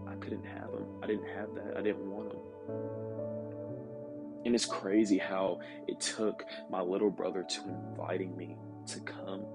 I 0.08 0.16
couldn't 0.16 0.46
have 0.46 0.70
him. 0.72 0.86
I 1.04 1.08
didn't 1.08 1.28
have 1.36 1.54
that. 1.56 1.78
I 1.78 1.82
didn't 1.82 2.10
want 2.10 2.34
him. 2.34 2.40
And 4.46 4.56
it's 4.56 4.66
crazy 4.66 5.18
how 5.18 5.60
it 5.88 6.00
took 6.00 6.46
my 6.70 6.82
little 6.82 7.12
brother 7.12 7.44
to 7.48 7.62
inviting 7.64 8.36
me 8.36 8.58
to 8.88 9.00
come, 9.02 9.46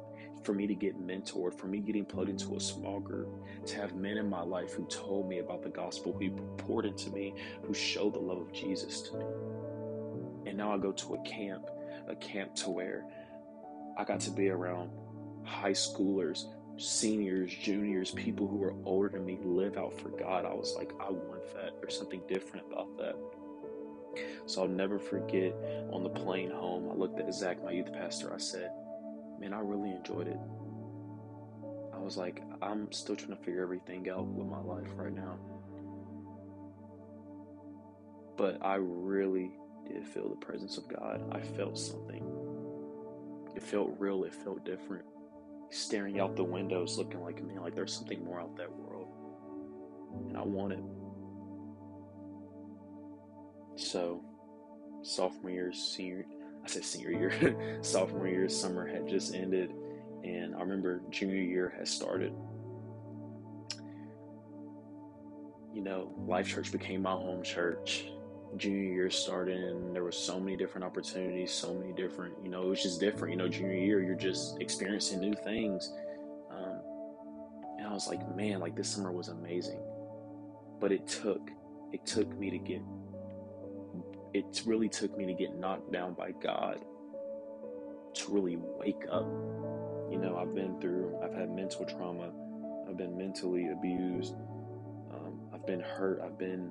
for 0.46 0.54
me 0.54 0.68
to 0.68 0.74
get 0.74 1.04
mentored, 1.04 1.52
for 1.52 1.66
me 1.66 1.80
getting 1.80 2.04
plugged 2.04 2.30
into 2.30 2.54
a 2.54 2.60
small 2.60 3.00
group, 3.00 3.28
to 3.66 3.76
have 3.76 3.96
men 3.96 4.16
in 4.16 4.30
my 4.30 4.42
life 4.42 4.72
who 4.72 4.86
told 4.86 5.28
me 5.28 5.40
about 5.40 5.60
the 5.62 5.68
gospel, 5.68 6.12
who 6.12 6.30
poured 6.56 6.86
into 6.86 7.10
me, 7.10 7.34
who 7.64 7.74
showed 7.74 8.14
the 8.14 8.20
love 8.20 8.38
of 8.38 8.52
Jesus 8.52 9.00
to 9.02 9.16
me. 9.16 9.24
And 10.46 10.56
now 10.56 10.72
I 10.72 10.78
go 10.78 10.92
to 10.92 11.14
a 11.14 11.18
camp, 11.22 11.68
a 12.06 12.14
camp 12.14 12.54
to 12.56 12.70
where 12.70 13.04
I 13.98 14.04
got 14.04 14.20
to 14.20 14.30
be 14.30 14.48
around 14.48 14.90
high 15.42 15.72
schoolers, 15.72 16.44
seniors, 16.76 17.52
juniors, 17.52 18.12
people 18.12 18.46
who 18.46 18.56
were 18.56 18.74
older 18.84 19.08
than 19.08 19.26
me 19.26 19.38
live 19.42 19.76
out 19.76 19.98
for 19.98 20.10
God. 20.10 20.44
I 20.44 20.54
was 20.54 20.74
like, 20.76 20.92
I 21.00 21.10
want 21.10 21.52
that. 21.54 21.72
There's 21.80 21.98
something 21.98 22.22
different 22.28 22.66
about 22.70 22.96
that. 22.98 23.16
So 24.46 24.62
I'll 24.62 24.68
never 24.68 25.00
forget 25.00 25.54
on 25.92 26.04
the 26.04 26.08
plane 26.08 26.52
home, 26.52 26.88
I 26.88 26.94
looked 26.94 27.18
at 27.18 27.34
Zach, 27.34 27.62
my 27.64 27.72
youth 27.72 27.92
pastor. 27.92 28.32
I 28.32 28.38
said, 28.38 28.70
Man, 29.40 29.52
I 29.52 29.60
really 29.60 29.90
enjoyed 29.90 30.28
it. 30.28 30.38
I 31.94 31.98
was 31.98 32.16
like, 32.16 32.42
I'm 32.62 32.90
still 32.92 33.16
trying 33.16 33.36
to 33.36 33.42
figure 33.42 33.62
everything 33.62 34.08
out 34.08 34.26
with 34.26 34.46
my 34.46 34.60
life 34.60 34.88
right 34.96 35.14
now. 35.14 35.38
But 38.36 38.64
I 38.64 38.76
really 38.76 39.52
did 39.88 40.06
feel 40.06 40.28
the 40.28 40.36
presence 40.36 40.76
of 40.78 40.88
God. 40.88 41.22
I 41.32 41.40
felt 41.40 41.78
something. 41.78 42.24
It 43.54 43.62
felt 43.62 43.94
real, 43.98 44.24
it 44.24 44.34
felt 44.34 44.64
different. 44.64 45.04
Staring 45.70 46.20
out 46.20 46.36
the 46.36 46.44
windows, 46.44 46.98
looking 46.98 47.22
like, 47.22 47.42
man, 47.42 47.62
like 47.62 47.74
there's 47.74 47.94
something 47.94 48.22
more 48.24 48.40
out 48.40 48.56
that 48.56 48.72
world. 48.72 49.08
And 50.28 50.36
I 50.36 50.42
want 50.42 50.72
it. 50.72 50.80
So, 53.76 54.22
sophomore 55.02 55.50
year, 55.50 55.72
senior, 55.72 56.24
I 56.66 56.68
said 56.68 56.84
senior 56.84 57.12
year, 57.12 57.78
sophomore 57.80 58.26
year, 58.26 58.48
summer 58.48 58.88
had 58.88 59.06
just 59.06 59.36
ended. 59.36 59.72
And 60.24 60.52
I 60.56 60.58
remember 60.58 61.00
junior 61.10 61.36
year 61.36 61.72
had 61.78 61.86
started. 61.86 62.32
You 65.72 65.82
know, 65.82 66.12
Life 66.26 66.48
Church 66.48 66.72
became 66.72 67.02
my 67.02 67.12
home 67.12 67.44
church 67.44 68.06
junior 68.56 68.92
year 68.94 69.10
started 69.10 69.58
and 69.58 69.94
there 69.94 70.04
were 70.04 70.12
so 70.12 70.38
many 70.40 70.56
different 70.56 70.84
opportunities 70.84 71.52
so 71.52 71.74
many 71.74 71.92
different 71.92 72.32
you 72.42 72.48
know 72.48 72.62
it 72.62 72.68
was 72.68 72.80
just 72.80 73.00
different 73.00 73.32
you 73.32 73.36
know 73.36 73.48
junior 73.48 73.74
year 73.74 74.02
you're 74.02 74.14
just 74.14 74.58
experiencing 74.60 75.20
new 75.20 75.34
things 75.44 75.92
um, 76.52 76.80
and 77.76 77.86
i 77.86 77.92
was 77.92 78.06
like 78.06 78.36
man 78.36 78.60
like 78.60 78.74
this 78.76 78.88
summer 78.88 79.10
was 79.10 79.28
amazing 79.28 79.80
but 80.80 80.92
it 80.92 81.06
took 81.08 81.50
it 81.92 82.06
took 82.06 82.28
me 82.38 82.48
to 82.48 82.56
get 82.56 82.80
it 84.36 84.62
really 84.66 84.88
took 84.88 85.16
me 85.16 85.26
to 85.26 85.34
get 85.34 85.56
knocked 85.58 85.92
down 85.92 86.14
by 86.14 86.32
god 86.42 86.84
to 88.14 88.32
really 88.32 88.56
wake 88.56 89.04
up. 89.10 89.26
You 90.10 90.18
know 90.18 90.38
i've 90.40 90.54
been 90.54 90.80
through 90.80 91.18
i've 91.22 91.34
had 91.34 91.50
mental 91.50 91.84
trauma. 91.84 92.30
I've 92.88 92.96
been 92.96 93.16
mentally 93.16 93.68
abused. 93.68 94.34
Um, 95.12 95.40
i've 95.52 95.66
been 95.66 95.80
hurt. 95.80 96.20
I've 96.24 96.38
been 96.38 96.70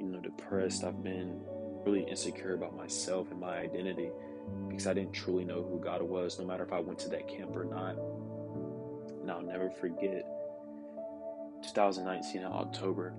you 0.00 0.06
know, 0.06 0.20
depressed. 0.20 0.82
I've 0.82 1.02
been 1.02 1.40
really 1.84 2.02
insecure 2.02 2.54
about 2.54 2.76
myself 2.76 3.30
and 3.30 3.38
my 3.38 3.58
identity 3.58 4.10
because 4.68 4.86
I 4.86 4.94
didn't 4.94 5.12
truly 5.12 5.44
know 5.44 5.62
who 5.62 5.78
God 5.78 6.02
was, 6.02 6.38
no 6.38 6.46
matter 6.46 6.64
if 6.64 6.72
I 6.72 6.80
went 6.80 6.98
to 7.00 7.10
that 7.10 7.28
camp 7.28 7.54
or 7.54 7.64
not. 7.64 7.96
And 9.20 9.30
I'll 9.30 9.42
never 9.42 9.70
forget 9.70 10.26
2019 11.62 12.40
in 12.40 12.46
October, 12.46 13.12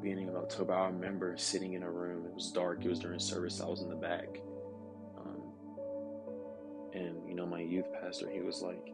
beginning 0.00 0.28
of 0.30 0.36
October, 0.36 0.74
I 0.74 0.86
remember 0.86 1.36
sitting 1.38 1.74
in 1.74 1.84
a 1.84 1.90
room. 1.90 2.26
It 2.26 2.34
was 2.34 2.52
dark, 2.52 2.84
it 2.84 2.88
was 2.88 3.00
during 3.00 3.20
service, 3.20 3.60
I 3.60 3.66
was 3.66 3.82
in 3.82 3.90
the 3.90 3.96
back. 3.96 4.40
Um, 5.18 5.42
and, 6.94 7.28
you 7.28 7.34
know, 7.34 7.46
my 7.46 7.60
youth 7.60 7.86
pastor, 8.02 8.30
he 8.30 8.40
was 8.40 8.62
like, 8.62 8.92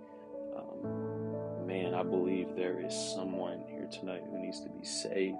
um, 0.56 1.66
Man, 1.66 1.94
I 1.94 2.02
believe 2.04 2.48
there 2.56 2.80
is 2.84 2.94
someone 2.94 3.64
here 3.68 3.88
tonight 3.92 4.22
who 4.30 4.38
needs 4.40 4.60
to 4.62 4.68
be 4.70 4.84
saved 4.84 5.38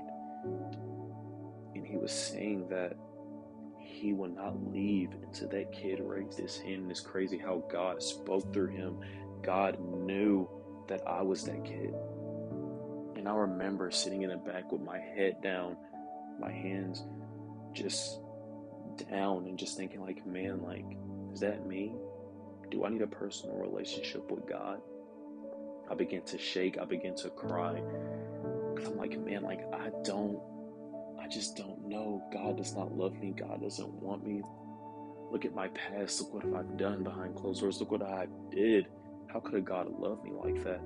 And 1.75 1.87
he 1.87 1.97
was 1.97 2.13
saying 2.13 2.69
that 2.71 2.97
he 3.79 4.13
would 4.13 4.35
not 4.37 4.57
leave 4.73 5.11
until 5.25 5.49
that 5.51 5.73
kid 5.73 6.01
raised 6.01 6.39
his 6.39 6.59
hand. 6.59 6.83
And 6.83 6.91
it's 6.91 7.01
crazy 7.01 7.39
how 7.39 7.65
God 7.71 8.03
spoke 8.03 8.53
through 8.53 8.69
him. 8.69 8.99
God 9.43 9.79
knew 9.81 10.49
that 10.89 11.03
I 11.07 11.23
was 11.23 11.45
that 11.45 11.65
kid. 11.65 11.95
And 13.27 13.35
I 13.35 13.39
remember 13.39 13.91
sitting 13.91 14.23
in 14.23 14.31
the 14.31 14.37
back 14.37 14.71
with 14.71 14.83
my 14.83 15.01
head 15.01 15.43
down, 15.43 15.77
my 16.39 16.53
hands 16.53 17.03
just 17.73 18.21
down, 19.11 19.47
and 19.47 19.59
just 19.59 19.77
thinking, 19.77 20.01
like, 20.01 20.25
man, 20.25 20.63
like, 20.63 20.85
is 21.33 21.41
that 21.41 21.67
me? 21.67 21.93
Do 22.71 22.85
I 22.85 22.89
need 22.89 23.03
a 23.03 23.09
personal 23.09 23.57
relationship 23.57 24.31
with 24.31 24.49
God? 24.49 24.81
I 25.91 25.97
began 25.97 26.23
to 26.23 26.39
shake. 26.39 26.79
I 26.79 26.85
began 26.85 27.17
to 27.17 27.31
cry. 27.31 27.83
I'm 28.87 28.97
like, 28.97 29.19
man, 29.19 29.43
like, 29.43 29.63
I 29.75 29.91
don't 30.05 30.39
I 31.21 31.27
just 31.27 31.57
don't 31.57 31.89
know. 31.89 32.23
God 32.33 32.59
does 32.59 32.77
not 32.77 32.97
love 32.97 33.19
me. 33.19 33.35
God 33.37 33.61
doesn't 33.61 33.93
want 33.95 34.25
me. 34.25 34.41
Look 35.33 35.45
at 35.45 35.53
my 35.53 35.67
past. 35.67 36.21
Look 36.21 36.33
what 36.33 36.57
I've 36.57 36.77
done 36.77 37.03
behind 37.03 37.35
closed 37.35 37.61
doors. 37.61 37.81
Look 37.81 37.91
what 37.91 38.03
I 38.03 38.29
did. 38.53 38.87
How 39.27 39.41
could 39.41 39.55
a 39.55 39.61
God 39.61 39.89
love 39.99 40.23
me 40.23 40.31
like 40.31 40.63
that? 40.63 40.81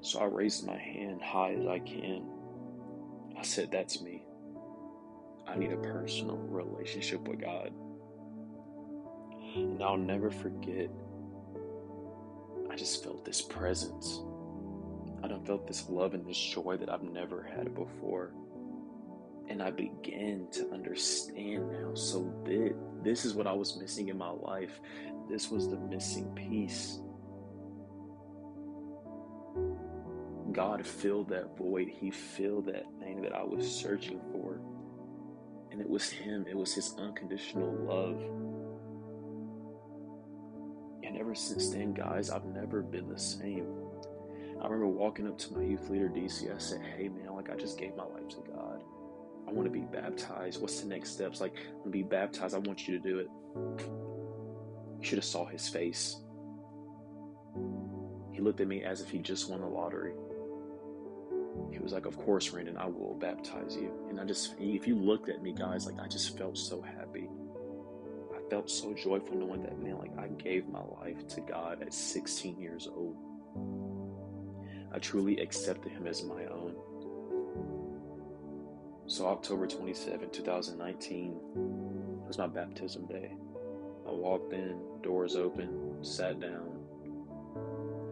So 0.00 0.20
I 0.20 0.24
raised 0.24 0.66
my 0.66 0.76
hand 0.76 1.22
high 1.22 1.54
as 1.54 1.66
I 1.66 1.78
can. 1.80 2.24
I 3.36 3.42
said, 3.42 3.70
That's 3.70 4.00
me. 4.00 4.24
I 5.46 5.56
need 5.56 5.72
a 5.72 5.76
personal 5.76 6.36
relationship 6.36 7.26
with 7.26 7.40
God. 7.40 7.72
And 9.54 9.82
I'll 9.82 9.96
never 9.96 10.30
forget, 10.30 10.90
I 12.70 12.76
just 12.76 13.02
felt 13.02 13.24
this 13.24 13.40
presence. 13.40 14.20
I 15.22 15.28
done 15.28 15.44
felt 15.44 15.66
this 15.66 15.88
love 15.88 16.14
and 16.14 16.26
this 16.26 16.38
joy 16.38 16.76
that 16.76 16.90
I've 16.90 17.02
never 17.02 17.42
had 17.42 17.74
before. 17.74 18.32
And 19.48 19.62
I 19.62 19.70
began 19.70 20.46
to 20.52 20.70
understand 20.70 21.72
now. 21.72 21.94
So 21.94 22.32
this, 22.44 22.72
this 23.02 23.24
is 23.24 23.34
what 23.34 23.46
I 23.46 23.52
was 23.52 23.78
missing 23.80 24.08
in 24.08 24.18
my 24.18 24.30
life. 24.30 24.80
This 25.28 25.50
was 25.50 25.68
the 25.68 25.78
missing 25.78 26.26
piece. 26.34 27.00
God 30.58 30.84
filled 30.84 31.28
that 31.28 31.56
void. 31.56 31.86
He 31.86 32.10
filled 32.10 32.66
that 32.66 32.84
thing 32.98 33.22
that 33.22 33.32
I 33.32 33.44
was 33.44 33.64
searching 33.64 34.20
for. 34.32 34.58
And 35.70 35.80
it 35.80 35.88
was 35.88 36.10
Him, 36.10 36.46
it 36.50 36.56
was 36.56 36.74
His 36.74 36.96
unconditional 36.98 37.72
love. 37.86 38.20
And 41.04 41.16
ever 41.16 41.32
since 41.36 41.70
then, 41.70 41.94
guys, 41.94 42.28
I've 42.28 42.44
never 42.44 42.82
been 42.82 43.08
the 43.08 43.20
same. 43.20 43.72
I 44.60 44.64
remember 44.64 44.88
walking 44.88 45.28
up 45.28 45.38
to 45.38 45.54
my 45.54 45.62
youth 45.62 45.88
leader, 45.90 46.08
DC. 46.08 46.52
I 46.52 46.58
said, 46.58 46.80
Hey, 46.80 47.08
man, 47.08 47.36
like 47.36 47.50
I 47.50 47.54
just 47.54 47.78
gave 47.78 47.94
my 47.94 48.06
life 48.06 48.28
to 48.30 48.42
God. 48.52 48.82
I 49.46 49.52
want 49.52 49.66
to 49.66 49.70
be 49.70 49.86
baptized. 49.86 50.60
What's 50.60 50.80
the 50.80 50.88
next 50.88 51.10
steps? 51.10 51.40
Like, 51.40 51.54
I'm 51.68 51.78
gonna 51.78 51.90
be 51.90 52.02
baptized. 52.02 52.56
I 52.56 52.58
want 52.58 52.88
you 52.88 52.98
to 52.98 53.08
do 53.08 53.20
it. 53.20 53.28
You 53.54 55.02
should 55.02 55.18
have 55.18 55.24
saw 55.24 55.46
his 55.46 55.68
face. 55.68 56.16
He 58.32 58.40
looked 58.40 58.60
at 58.60 58.66
me 58.66 58.82
as 58.82 59.00
if 59.00 59.08
he 59.08 59.20
just 59.20 59.48
won 59.48 59.60
the 59.60 59.68
lottery. 59.68 60.14
He 61.72 61.78
was 61.78 61.92
like, 61.92 62.06
Of 62.06 62.16
course, 62.18 62.48
Brandon, 62.48 62.76
I 62.76 62.86
will 62.86 63.14
baptize 63.14 63.76
you. 63.76 63.92
And 64.08 64.20
I 64.20 64.24
just, 64.24 64.54
if 64.58 64.86
you 64.86 64.96
looked 64.96 65.28
at 65.28 65.42
me, 65.42 65.52
guys, 65.52 65.86
like 65.86 65.98
I 66.00 66.08
just 66.08 66.36
felt 66.36 66.56
so 66.56 66.80
happy. 66.80 67.28
I 68.34 68.50
felt 68.50 68.70
so 68.70 68.94
joyful 68.94 69.36
knowing 69.36 69.62
that, 69.62 69.78
man, 69.78 69.98
like 69.98 70.16
I 70.18 70.28
gave 70.28 70.68
my 70.68 70.82
life 70.82 71.26
to 71.28 71.40
God 71.40 71.82
at 71.82 71.92
16 71.92 72.58
years 72.60 72.88
old. 72.92 73.16
I 74.92 74.98
truly 74.98 75.38
accepted 75.38 75.92
Him 75.92 76.06
as 76.06 76.22
my 76.24 76.44
own. 76.46 76.74
So, 79.06 79.26
October 79.26 79.66
27, 79.66 80.30
2019 80.30 81.34
was 82.26 82.38
my 82.38 82.46
baptism 82.46 83.06
day. 83.06 83.32
I 84.06 84.10
walked 84.10 84.52
in, 84.52 84.78
doors 85.02 85.36
open, 85.36 86.02
sat 86.02 86.40
down 86.40 86.78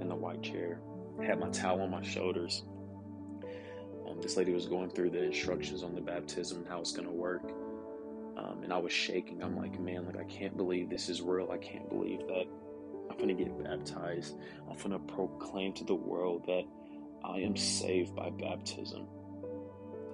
in 0.01 0.09
the 0.09 0.15
white 0.15 0.43
chair, 0.43 0.81
had 1.23 1.41
my 1.41 1.49
towel 1.51 1.83
on 1.83 1.91
my 1.91 2.03
shoulders 2.03 2.65
um, 4.17 4.23
this 4.23 4.37
lady 4.37 4.53
was 4.53 4.67
going 4.67 4.91
through 4.91 5.11
the 5.11 5.23
instructions 5.23 5.83
on 5.83 5.95
the 5.95 6.01
baptism 6.01 6.59
and 6.59 6.67
how 6.67 6.81
it's 6.81 6.93
going 6.93 7.07
to 7.07 7.15
work. 7.15 7.53
Um, 8.37 8.61
and 8.63 8.73
I 8.73 8.79
was 8.79 8.93
shaking. 8.93 9.43
I'm 9.43 9.57
like, 9.57 9.79
man, 9.81 10.07
like 10.07 10.19
I 10.19 10.25
can't 10.25 10.57
believe 10.57 10.91
this 10.91 11.09
is 11.09 11.23
real. 11.23 11.51
I 11.51 11.59
can't 11.59 11.89
believe 11.89 12.21
that 12.29 12.45
I'm 13.11 13.17
going 13.17 13.29
to 13.29 13.35
get 13.35 13.65
baptized. 13.65 14.37
I'm 14.69 14.77
going 14.77 14.91
to 14.91 15.15
proclaim 15.15 15.73
to 15.75 15.85
the 15.85 15.95
world 15.95 16.45
that 16.47 16.65
I 17.25 17.39
am 17.39 17.57
saved 17.57 18.15
by 18.15 18.31
baptism. 18.31 19.07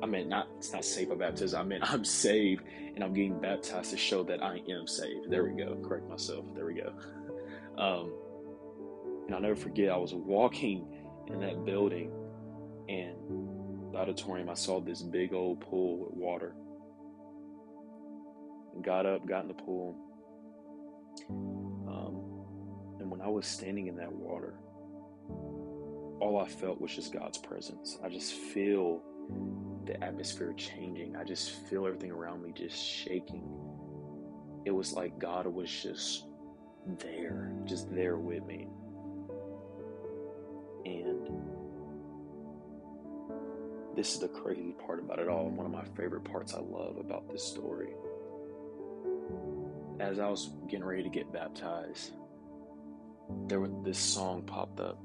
I 0.03 0.07
mean, 0.07 0.29
not 0.29 0.49
it's 0.59 0.73
not 0.73 0.85
saved 0.85 1.11
by 1.11 1.17
baptism. 1.17 1.61
I 1.61 1.65
mean, 1.65 1.81
I'm 1.83 2.05
saved 2.05 2.65
and 2.95 3.03
I'm 3.03 3.13
getting 3.13 3.41
baptized 3.41 3.91
to 3.91 3.97
show 3.97 4.23
that 4.25 4.43
I 4.43 4.61
am 4.69 4.87
saved. 4.87 5.31
There 5.31 5.45
we 5.45 5.53
go. 5.53 5.77
Correct 5.83 6.09
myself. 6.09 6.45
There 6.55 6.67
we 6.67 6.75
go. 6.75 6.93
Um, 7.79 8.13
and 9.25 9.35
I'll 9.35 9.41
never 9.41 9.57
forget. 9.57 9.91
I 9.91 9.97
was 9.97 10.13
walking 10.13 10.87
in 11.27 11.41
that 11.41 11.65
building, 11.65 12.13
and 12.87 13.17
the 13.93 13.99
auditorium, 13.99 14.49
I 14.49 14.55
saw 14.55 14.81
this 14.81 15.03
big 15.03 15.33
old 15.33 15.61
pool 15.61 15.99
with 15.99 16.15
water. 16.15 16.55
Got 18.81 19.07
up, 19.07 19.27
got 19.27 19.43
in 19.43 19.49
the 19.49 19.55
pool. 19.55 19.97
Um, 21.29 23.01
and 23.01 23.11
when 23.11 23.21
I 23.21 23.29
was 23.29 23.47
standing 23.47 23.87
in 23.87 23.97
that 23.97 24.11
water, 24.11 24.55
all 26.21 26.43
I 26.43 26.49
felt 26.49 26.81
was 26.81 26.95
just 26.95 27.13
God's 27.13 27.39
presence. 27.39 27.99
I 28.03 28.09
just 28.09 28.33
feel 28.33 29.03
the 29.85 30.03
atmosphere 30.03 30.55
changing. 30.57 31.17
I 31.17 31.25
just 31.25 31.51
feel 31.51 31.87
everything 31.87 32.13
around 32.13 32.43
me 32.43 32.53
just 32.55 32.77
shaking. 32.77 33.45
It 34.65 34.71
was 34.71 34.93
like 34.93 35.19
God 35.19 35.47
was 35.47 35.71
just 35.71 36.27
there, 36.99 37.53
just 37.65 37.93
there 37.95 38.17
with 38.17 38.47
me. 38.47 38.69
This 44.03 44.15
is 44.15 44.19
the 44.19 44.27
crazy 44.27 44.75
part 44.85 44.99
about 44.99 45.21
it 45.21 45.29
all, 45.29 45.47
and 45.47 45.57
one 45.57 45.65
of 45.65 45.71
my 45.71 45.85
favorite 45.97 46.25
parts 46.25 46.55
I 46.55 46.59
love 46.59 46.97
about 46.97 47.31
this 47.31 47.45
story. 47.45 47.91
As 50.01 50.19
I 50.19 50.29
was 50.29 50.51
getting 50.67 50.85
ready 50.85 51.05
to 51.05 51.09
get 51.09 51.33
baptized, 51.33 52.11
there 53.47 53.61
was 53.61 53.71
this 53.85 54.01
song 54.01 54.43
popped 54.43 54.81
up. 54.81 54.99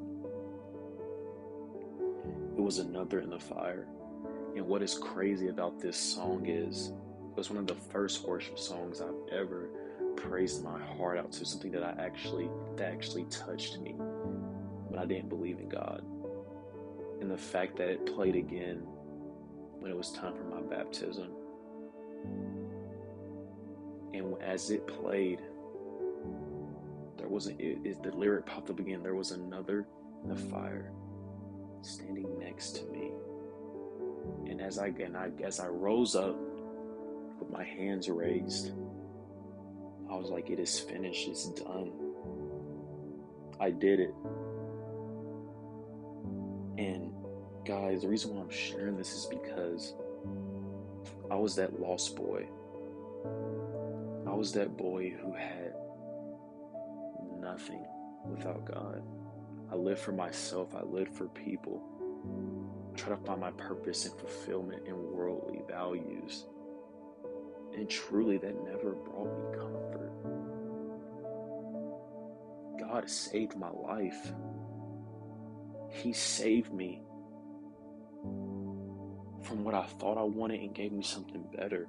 It 2.57 2.59
was 2.59 2.79
another 2.79 3.19
in 3.19 3.29
the 3.29 3.37
fire. 3.37 3.85
And 4.55 4.65
what 4.65 4.81
is 4.81 4.97
crazy 4.97 5.49
about 5.49 5.79
this 5.79 5.95
song 5.95 6.47
is 6.47 6.87
it 6.87 7.37
was 7.37 7.51
one 7.51 7.59
of 7.59 7.67
the 7.67 7.75
first 7.75 8.27
worship 8.27 8.57
songs 8.57 8.99
I've 8.99 9.31
ever 9.31 9.69
praised 10.15 10.63
my 10.63 10.79
heart 10.97 11.19
out 11.19 11.31
to, 11.33 11.45
something 11.45 11.71
that 11.73 11.83
I 11.83 11.93
actually 12.03 12.49
that 12.77 12.91
actually 12.91 13.25
touched 13.25 13.79
me 13.79 13.91
when 13.91 14.97
I 14.97 15.05
didn't 15.05 15.29
believe 15.29 15.59
in 15.59 15.69
God 15.69 16.01
and 17.21 17.31
the 17.31 17.37
fact 17.37 17.77
that 17.77 17.89
it 17.89 18.05
played 18.05 18.35
again 18.35 18.81
when 19.79 19.91
it 19.91 19.97
was 19.97 20.11
time 20.11 20.33
for 20.35 20.43
my 20.43 20.61
baptism. 20.61 21.29
And 24.13 24.41
as 24.41 24.71
it 24.71 24.85
played, 24.87 25.39
there 27.17 27.27
wasn't 27.27 27.59
it, 27.59 27.79
it, 27.83 28.03
the 28.03 28.11
lyric 28.11 28.45
popped 28.45 28.69
up 28.69 28.79
again. 28.79 29.03
There 29.03 29.15
was 29.15 29.31
another 29.31 29.87
in 30.23 30.29
the 30.29 30.35
fire 30.35 30.91
standing 31.81 32.39
next 32.39 32.77
to 32.77 32.85
me. 32.85 33.11
And 34.49 34.61
as 34.61 34.79
I 34.79 34.87
and 34.87 35.15
I 35.15 35.29
as 35.43 35.59
I 35.59 35.67
rose 35.67 36.15
up 36.15 36.37
with 37.39 37.49
my 37.51 37.63
hands 37.63 38.09
raised, 38.09 38.71
I 40.09 40.15
was 40.15 40.29
like, 40.29 40.49
"It 40.49 40.59
is 40.59 40.79
finished. 40.79 41.27
It's 41.27 41.49
done. 41.49 41.91
I 43.59 43.71
did 43.71 43.99
it." 43.99 44.13
And 46.77 47.11
guys, 47.65 48.01
the 48.03 48.07
reason 48.07 48.35
why 48.35 48.41
I'm 48.41 48.49
sharing 48.49 48.97
this 48.97 49.13
is 49.13 49.25
because 49.25 49.93
I 51.31 51.35
was 51.35 51.55
that 51.55 51.79
lost 51.79 52.15
boy. 52.15 52.45
I 54.27 54.33
was 54.33 54.51
that 54.53 54.77
boy 54.77 55.09
who 55.09 55.33
had 55.33 55.73
nothing 57.39 57.83
without 58.25 58.65
God. 58.65 59.01
I 59.71 59.75
lived 59.75 59.99
for 59.99 60.11
myself, 60.11 60.75
I 60.75 60.83
lived 60.83 61.13
for 61.13 61.27
people. 61.27 61.81
I 62.93 62.97
tried 62.97 63.17
to 63.17 63.25
find 63.25 63.41
my 63.41 63.51
purpose 63.51 64.05
and 64.05 64.17
fulfillment 64.19 64.87
in 64.87 64.95
worldly 65.11 65.61
values. 65.67 66.45
And 67.75 67.89
truly, 67.89 68.37
that 68.37 68.63
never 68.63 68.93
brought 68.93 69.37
me 69.37 69.57
comfort. 69.57 70.11
God 72.79 73.09
saved 73.09 73.57
my 73.57 73.69
life. 73.69 74.33
He 75.89 76.13
saved 76.13 76.73
me 76.73 77.01
from 79.43 79.63
what 79.63 79.73
I 79.73 79.83
thought 79.83 80.17
I 80.17 80.23
wanted 80.23 80.61
and 80.61 80.75
gave 80.75 80.91
me 80.91 81.03
something 81.03 81.43
better. 81.55 81.87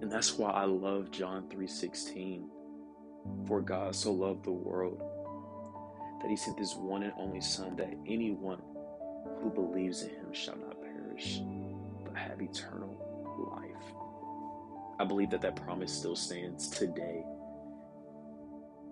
And 0.00 0.10
that's 0.10 0.38
why 0.38 0.50
I 0.50 0.64
love 0.64 1.10
John 1.10 1.48
3:16. 1.48 2.48
For 3.46 3.60
God 3.60 3.94
so 3.94 4.12
loved 4.12 4.44
the 4.44 4.52
world 4.52 5.02
that 6.22 6.30
he 6.30 6.36
sent 6.36 6.58
his 6.58 6.74
one 6.74 7.02
and 7.02 7.12
only 7.18 7.40
son 7.40 7.76
that 7.76 7.94
anyone 8.06 8.62
who 9.40 9.50
believes 9.50 10.02
in 10.02 10.10
him 10.10 10.32
shall 10.32 10.56
not 10.56 10.80
perish 10.80 11.42
but 12.04 12.16
have 12.16 12.40
eternal 12.40 12.96
life. 13.54 13.94
I 14.98 15.04
believe 15.04 15.30
that 15.30 15.42
that 15.42 15.56
promise 15.56 15.92
still 15.92 16.16
stands 16.16 16.68
today. 16.68 17.24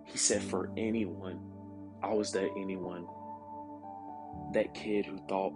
He 0.05 0.19
said 0.19 0.43
for 0.43 0.71
anyone, 0.77 1.41
I 2.03 2.15
was 2.15 2.31
that 2.33 2.51
anyone 2.57 3.07
that 4.53 4.75
kid 4.75 5.07
who 5.07 5.19
thought 5.29 5.53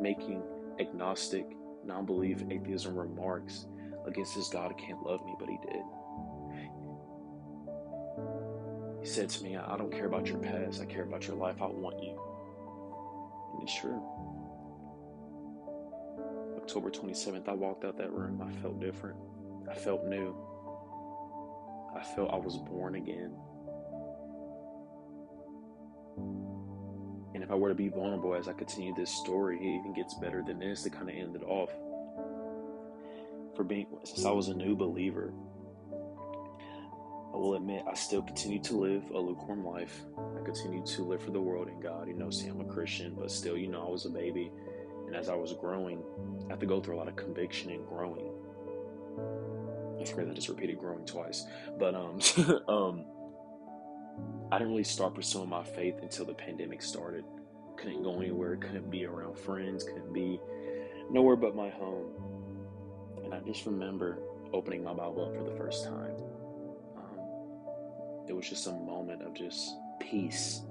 making 0.00 0.42
agnostic, 0.78 1.46
non 1.84 2.06
belief, 2.06 2.42
atheism 2.50 2.96
remarks 2.96 3.66
against 4.06 4.34
his 4.34 4.48
God 4.48 4.74
can't 4.78 5.02
love 5.02 5.24
me, 5.24 5.34
but 5.38 5.48
he 5.48 5.58
did. 5.62 5.82
He 9.00 9.06
said 9.06 9.30
to 9.30 9.44
me, 9.44 9.56
I 9.56 9.76
don't 9.76 9.92
care 9.92 10.06
about 10.06 10.26
your 10.26 10.38
past, 10.38 10.80
I 10.80 10.84
care 10.84 11.04
about 11.04 11.26
your 11.26 11.36
life, 11.36 11.62
I 11.62 11.66
want 11.66 12.02
you. 12.02 12.18
And 13.54 13.62
it's 13.62 13.78
true. 13.78 14.02
October 16.56 16.90
27th, 16.90 17.48
I 17.48 17.54
walked 17.54 17.84
out 17.84 17.96
that 17.98 18.12
room. 18.12 18.42
I 18.42 18.50
felt 18.60 18.80
different. 18.80 19.16
I 19.68 19.74
felt 19.74 20.04
new. 20.06 20.36
I 21.96 22.02
felt 22.02 22.30
I 22.32 22.36
was 22.36 22.56
born 22.58 22.94
again. 22.94 23.32
If 27.50 27.54
I 27.54 27.56
were 27.56 27.68
to 27.68 27.74
be 27.74 27.88
vulnerable 27.88 28.36
as 28.36 28.46
I 28.46 28.52
continue 28.52 28.94
this 28.94 29.10
story, 29.10 29.56
it 29.56 29.80
even 29.80 29.92
gets 29.92 30.14
better 30.14 30.40
than 30.40 30.60
this 30.60 30.84
to 30.84 30.90
kind 30.90 31.10
of 31.10 31.16
end 31.16 31.34
it 31.34 31.42
off. 31.42 31.70
For 33.56 33.64
being, 33.64 33.88
since 34.04 34.24
I 34.24 34.30
was 34.30 34.46
a 34.46 34.54
new 34.54 34.76
believer, 34.76 35.32
I 37.34 37.36
will 37.36 37.56
admit 37.56 37.82
I 37.90 37.94
still 37.94 38.22
continue 38.22 38.62
to 38.62 38.76
live 38.76 39.02
a 39.10 39.18
lukewarm 39.18 39.66
life. 39.66 40.00
I 40.16 40.44
continue 40.44 40.86
to 40.86 41.02
live 41.02 41.24
for 41.24 41.32
the 41.32 41.40
world 41.40 41.66
and 41.66 41.82
God. 41.82 42.06
You 42.06 42.14
know, 42.14 42.30
see, 42.30 42.46
I'm 42.46 42.60
a 42.60 42.64
Christian, 42.64 43.16
but 43.18 43.32
still, 43.32 43.56
you 43.56 43.66
know, 43.66 43.84
I 43.84 43.90
was 43.90 44.06
a 44.06 44.10
baby. 44.10 44.52
And 45.08 45.16
as 45.16 45.28
I 45.28 45.34
was 45.34 45.52
growing, 45.54 46.04
I 46.46 46.52
had 46.52 46.60
to 46.60 46.66
go 46.66 46.80
through 46.80 46.94
a 46.94 46.98
lot 46.98 47.08
of 47.08 47.16
conviction 47.16 47.72
and 47.72 47.84
growing. 47.84 48.30
I 50.00 50.04
forget 50.04 50.30
I 50.30 50.34
just 50.34 50.48
repeated 50.48 50.78
growing 50.78 51.04
twice. 51.04 51.44
But 51.80 51.96
um, 51.96 52.20
um, 52.68 53.04
I 54.52 54.58
didn't 54.58 54.70
really 54.70 54.84
start 54.84 55.16
pursuing 55.16 55.48
my 55.48 55.64
faith 55.64 55.96
until 56.00 56.26
the 56.26 56.34
pandemic 56.34 56.80
started. 56.80 57.24
Couldn't 57.80 58.02
go 58.02 58.20
anywhere, 58.20 58.56
couldn't 58.56 58.90
be 58.90 59.06
around 59.06 59.38
friends, 59.38 59.84
couldn't 59.84 60.12
be 60.12 60.38
nowhere 61.10 61.36
but 61.36 61.56
my 61.56 61.70
home. 61.70 62.12
And 63.24 63.34
I 63.34 63.40
just 63.40 63.66
remember 63.66 64.18
opening 64.52 64.84
my 64.84 64.92
Bible 64.92 65.26
up 65.26 65.36
for 65.36 65.44
the 65.44 65.56
first 65.56 65.84
time. 65.84 66.14
Um, 66.96 68.26
it 68.28 68.34
was 68.34 68.48
just 68.48 68.66
a 68.66 68.72
moment 68.72 69.22
of 69.22 69.34
just 69.34 69.76
peace. 70.00 70.62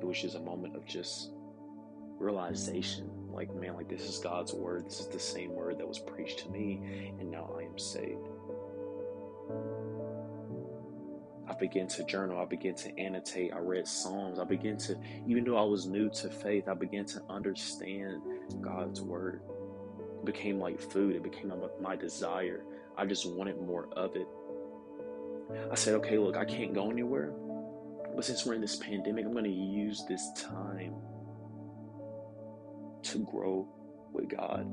It 0.00 0.06
was 0.06 0.20
just 0.20 0.34
a 0.34 0.40
moment 0.40 0.76
of 0.76 0.84
just 0.84 1.30
realization 2.18 3.10
like, 3.32 3.54
man, 3.54 3.74
like 3.74 3.88
this 3.88 4.08
is 4.08 4.18
God's 4.18 4.52
word. 4.52 4.84
This 4.86 5.00
is 5.00 5.06
the 5.06 5.18
same 5.18 5.54
word 5.54 5.78
that 5.78 5.88
was 5.88 5.98
preached 5.98 6.40
to 6.40 6.50
me, 6.50 7.12
and 7.18 7.30
now 7.30 7.54
I 7.58 7.62
am 7.62 7.78
saved. 7.78 8.28
I 11.52 11.54
began 11.54 11.86
to 11.88 12.04
journal. 12.04 12.40
I 12.40 12.46
began 12.46 12.74
to 12.76 12.98
annotate. 12.98 13.52
I 13.52 13.58
read 13.58 13.86
Psalms. 13.86 14.38
I 14.38 14.44
began 14.44 14.78
to, 14.78 14.96
even 15.26 15.44
though 15.44 15.58
I 15.58 15.64
was 15.64 15.86
new 15.86 16.08
to 16.08 16.30
faith, 16.30 16.66
I 16.66 16.72
began 16.72 17.04
to 17.06 17.22
understand 17.28 18.22
God's 18.62 19.02
word. 19.02 19.42
It 20.20 20.24
became 20.24 20.58
like 20.58 20.80
food. 20.80 21.14
It 21.14 21.22
became 21.22 21.52
my 21.78 21.94
desire. 21.94 22.64
I 22.96 23.04
just 23.04 23.28
wanted 23.30 23.60
more 23.60 23.88
of 23.92 24.16
it. 24.16 24.26
I 25.70 25.74
said, 25.74 25.94
okay, 25.96 26.16
look, 26.16 26.38
I 26.38 26.46
can't 26.46 26.72
go 26.72 26.90
anywhere. 26.90 27.34
But 28.14 28.24
since 28.24 28.46
we're 28.46 28.54
in 28.54 28.62
this 28.62 28.76
pandemic, 28.76 29.26
I'm 29.26 29.32
going 29.32 29.44
to 29.44 29.50
use 29.50 30.06
this 30.08 30.30
time 30.34 30.94
to 33.02 33.18
grow 33.18 33.68
with 34.10 34.28
God, 34.28 34.66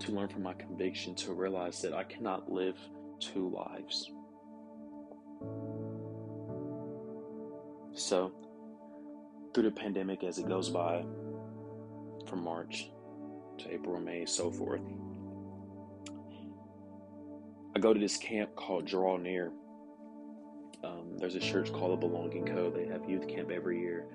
to 0.00 0.12
learn 0.12 0.28
from 0.28 0.42
my 0.42 0.54
conviction, 0.54 1.14
to 1.16 1.34
realize 1.34 1.82
that 1.82 1.92
I 1.92 2.04
cannot 2.04 2.50
live 2.50 2.78
two 3.20 3.50
lives. 3.50 4.10
So, 7.94 8.32
through 9.54 9.62
the 9.62 9.70
pandemic, 9.70 10.24
as 10.24 10.38
it 10.38 10.48
goes 10.48 10.68
by, 10.68 11.04
from 12.26 12.42
March 12.42 12.90
to 13.58 13.72
April, 13.72 14.00
May, 14.00 14.26
so 14.26 14.50
forth, 14.50 14.82
I 17.76 17.78
go 17.78 17.94
to 17.94 18.00
this 18.00 18.16
camp 18.16 18.54
called 18.56 18.86
Draw 18.86 19.16
Near. 19.18 19.52
Um, 20.82 21.16
there's 21.18 21.34
a 21.34 21.40
church 21.40 21.72
called 21.72 21.92
the 21.92 22.06
Belonging 22.06 22.46
Co. 22.46 22.70
They 22.70 22.86
have 22.86 23.08
youth 23.08 23.26
camp 23.26 23.50
every 23.50 23.80
year, 23.80 24.06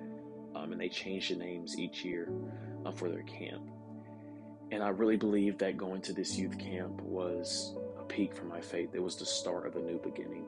um, 0.56 0.72
and 0.72 0.80
they 0.80 0.90
change 0.90 1.30
the 1.30 1.36
names 1.36 1.78
each 1.78 2.04
year 2.04 2.32
uh, 2.86 2.92
for 2.92 3.10
their 3.10 3.24
camp. 3.24 3.64
And 4.72 4.84
I 4.84 4.90
really 4.90 5.18
believe 5.18 5.58
that 5.58 5.78
going 5.78 6.02
to 6.04 6.14
this 6.14 6.38
youth 6.38 6.60
camp 6.60 7.02
was 7.02 7.76
a 8.00 8.04
peak 8.04 8.36
for 8.36 8.46
my 8.46 8.62
faith. 8.62 8.90
It 8.94 9.02
was 9.02 9.16
the 9.16 9.26
start 9.26 9.66
of 9.66 9.76
a 9.78 9.80
new 9.80 10.00
beginning. 10.00 10.46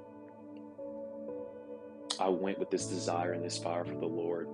I 2.21 2.29
went 2.29 2.60
with 2.60 2.69
this 2.69 2.86
desire 2.86 3.34
and 3.34 3.43
this 3.43 3.57
fire 3.57 3.84
for 3.84 3.95
the 3.95 4.05
Lord. 4.05 4.47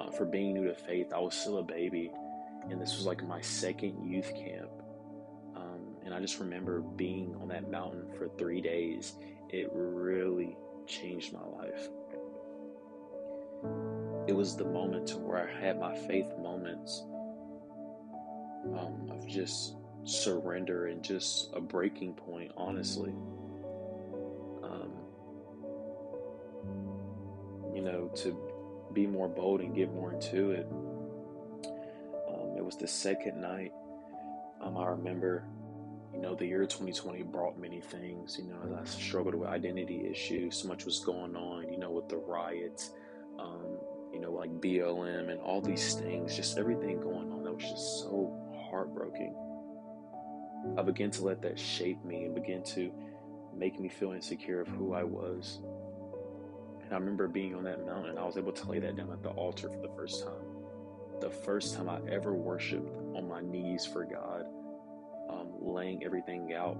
Uh, 0.00 0.10
for 0.10 0.24
being 0.24 0.54
new 0.54 0.66
to 0.66 0.74
faith, 0.74 1.12
I 1.14 1.20
was 1.20 1.34
still 1.34 1.58
a 1.58 1.62
baby, 1.62 2.10
and 2.68 2.80
this 2.80 2.96
was 2.96 3.06
like 3.06 3.24
my 3.24 3.40
second 3.40 4.10
youth 4.10 4.34
camp. 4.34 4.68
Um, 5.54 5.96
and 6.04 6.12
I 6.12 6.20
just 6.20 6.40
remember 6.40 6.80
being 6.80 7.36
on 7.40 7.46
that 7.48 7.70
mountain 7.70 8.08
for 8.18 8.28
three 8.36 8.60
days. 8.60 9.14
It 9.50 9.70
really 9.72 10.56
changed 10.88 11.32
my 11.32 11.44
life. 11.44 11.88
It 14.26 14.34
was 14.34 14.56
the 14.56 14.64
moment 14.64 15.06
to 15.08 15.18
where 15.18 15.48
I 15.48 15.60
had 15.60 15.78
my 15.78 15.96
faith 16.08 16.26
moments 16.42 17.04
um, 18.76 19.08
of 19.12 19.28
just 19.28 19.76
surrender 20.02 20.86
and 20.86 21.04
just 21.04 21.50
a 21.54 21.60
breaking 21.60 22.14
point, 22.14 22.50
honestly. 22.56 23.14
Know, 27.86 28.10
to 28.16 28.36
be 28.92 29.06
more 29.06 29.28
bold 29.28 29.60
and 29.60 29.74
get 29.74 29.92
more 29.92 30.12
into 30.12 30.50
it. 30.50 30.66
Um, 32.28 32.56
it 32.56 32.64
was 32.64 32.76
the 32.76 32.88
second 32.88 33.40
night. 33.40 33.72
Um, 34.60 34.76
I 34.76 34.86
remember, 34.86 35.44
you 36.12 36.20
know, 36.20 36.34
the 36.34 36.46
year 36.46 36.62
2020 36.62 37.22
brought 37.24 37.58
many 37.58 37.80
things. 37.80 38.38
You 38.38 38.48
know, 38.48 38.78
I 38.80 38.84
struggled 38.84 39.34
with 39.34 39.48
identity 39.48 40.08
issues, 40.10 40.56
so 40.56 40.68
much 40.68 40.84
was 40.84 41.00
going 41.00 41.36
on. 41.36 41.70
You 41.70 41.78
know, 41.78 41.90
with 41.90 42.08
the 42.08 42.16
riots, 42.16 42.92
um, 43.38 43.78
you 44.12 44.20
know, 44.20 44.32
like 44.32 44.50
BLM 44.60 45.30
and 45.30 45.40
all 45.40 45.60
these 45.60 45.94
things, 45.94 46.34
just 46.34 46.58
everything 46.58 47.00
going 47.00 47.30
on 47.32 47.44
that 47.44 47.52
was 47.52 47.64
just 47.64 48.00
so 48.00 48.32
heartbroken. 48.70 49.34
I 50.78 50.82
began 50.82 51.10
to 51.12 51.24
let 51.24 51.42
that 51.42 51.58
shape 51.58 52.02
me 52.04 52.24
and 52.24 52.34
begin 52.34 52.62
to 52.74 52.90
make 53.54 53.78
me 53.78 53.88
feel 53.88 54.12
insecure 54.12 54.60
of 54.60 54.68
who 54.68 54.94
I 54.94 55.04
was. 55.04 55.60
And 56.86 56.94
I 56.94 56.98
remember 56.98 57.28
being 57.28 57.54
on 57.54 57.64
that 57.64 57.84
mountain, 57.84 58.16
I 58.16 58.24
was 58.24 58.36
able 58.36 58.52
to 58.52 58.70
lay 58.70 58.78
that 58.78 58.96
down 58.96 59.10
at 59.10 59.22
the 59.22 59.30
altar 59.30 59.68
for 59.68 59.80
the 59.80 59.92
first 59.96 60.24
time. 60.24 60.46
The 61.20 61.30
first 61.30 61.76
time 61.76 61.88
I 61.88 61.98
ever 62.10 62.32
worshiped 62.32 62.88
on 63.14 63.28
my 63.28 63.40
knees 63.40 63.84
for 63.84 64.04
God, 64.04 64.44
um, 65.28 65.48
laying 65.60 66.04
everything 66.04 66.54
out 66.54 66.78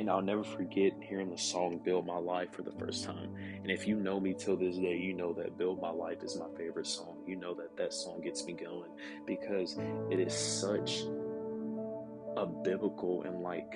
and 0.00 0.08
I'll 0.08 0.22
never 0.22 0.42
forget 0.42 0.94
hearing 1.02 1.28
the 1.28 1.36
song 1.36 1.78
Build 1.84 2.06
My 2.06 2.16
Life 2.16 2.54
for 2.54 2.62
the 2.62 2.72
first 2.72 3.04
time. 3.04 3.34
And 3.62 3.70
if 3.70 3.86
you 3.86 3.96
know 3.96 4.18
me 4.18 4.32
till 4.32 4.56
this 4.56 4.76
day, 4.76 4.96
you 4.96 5.12
know 5.12 5.34
that 5.34 5.58
Build 5.58 5.78
My 5.78 5.90
Life 5.90 6.22
is 6.22 6.38
my 6.38 6.46
favorite 6.56 6.86
song. 6.86 7.18
You 7.26 7.36
know 7.36 7.52
that 7.56 7.76
that 7.76 7.92
song 7.92 8.22
gets 8.22 8.46
me 8.46 8.54
going 8.54 8.90
because 9.26 9.78
it 10.10 10.18
is 10.18 10.32
such 10.32 11.02
a 12.34 12.46
biblical 12.46 13.24
and 13.24 13.42
like 13.42 13.74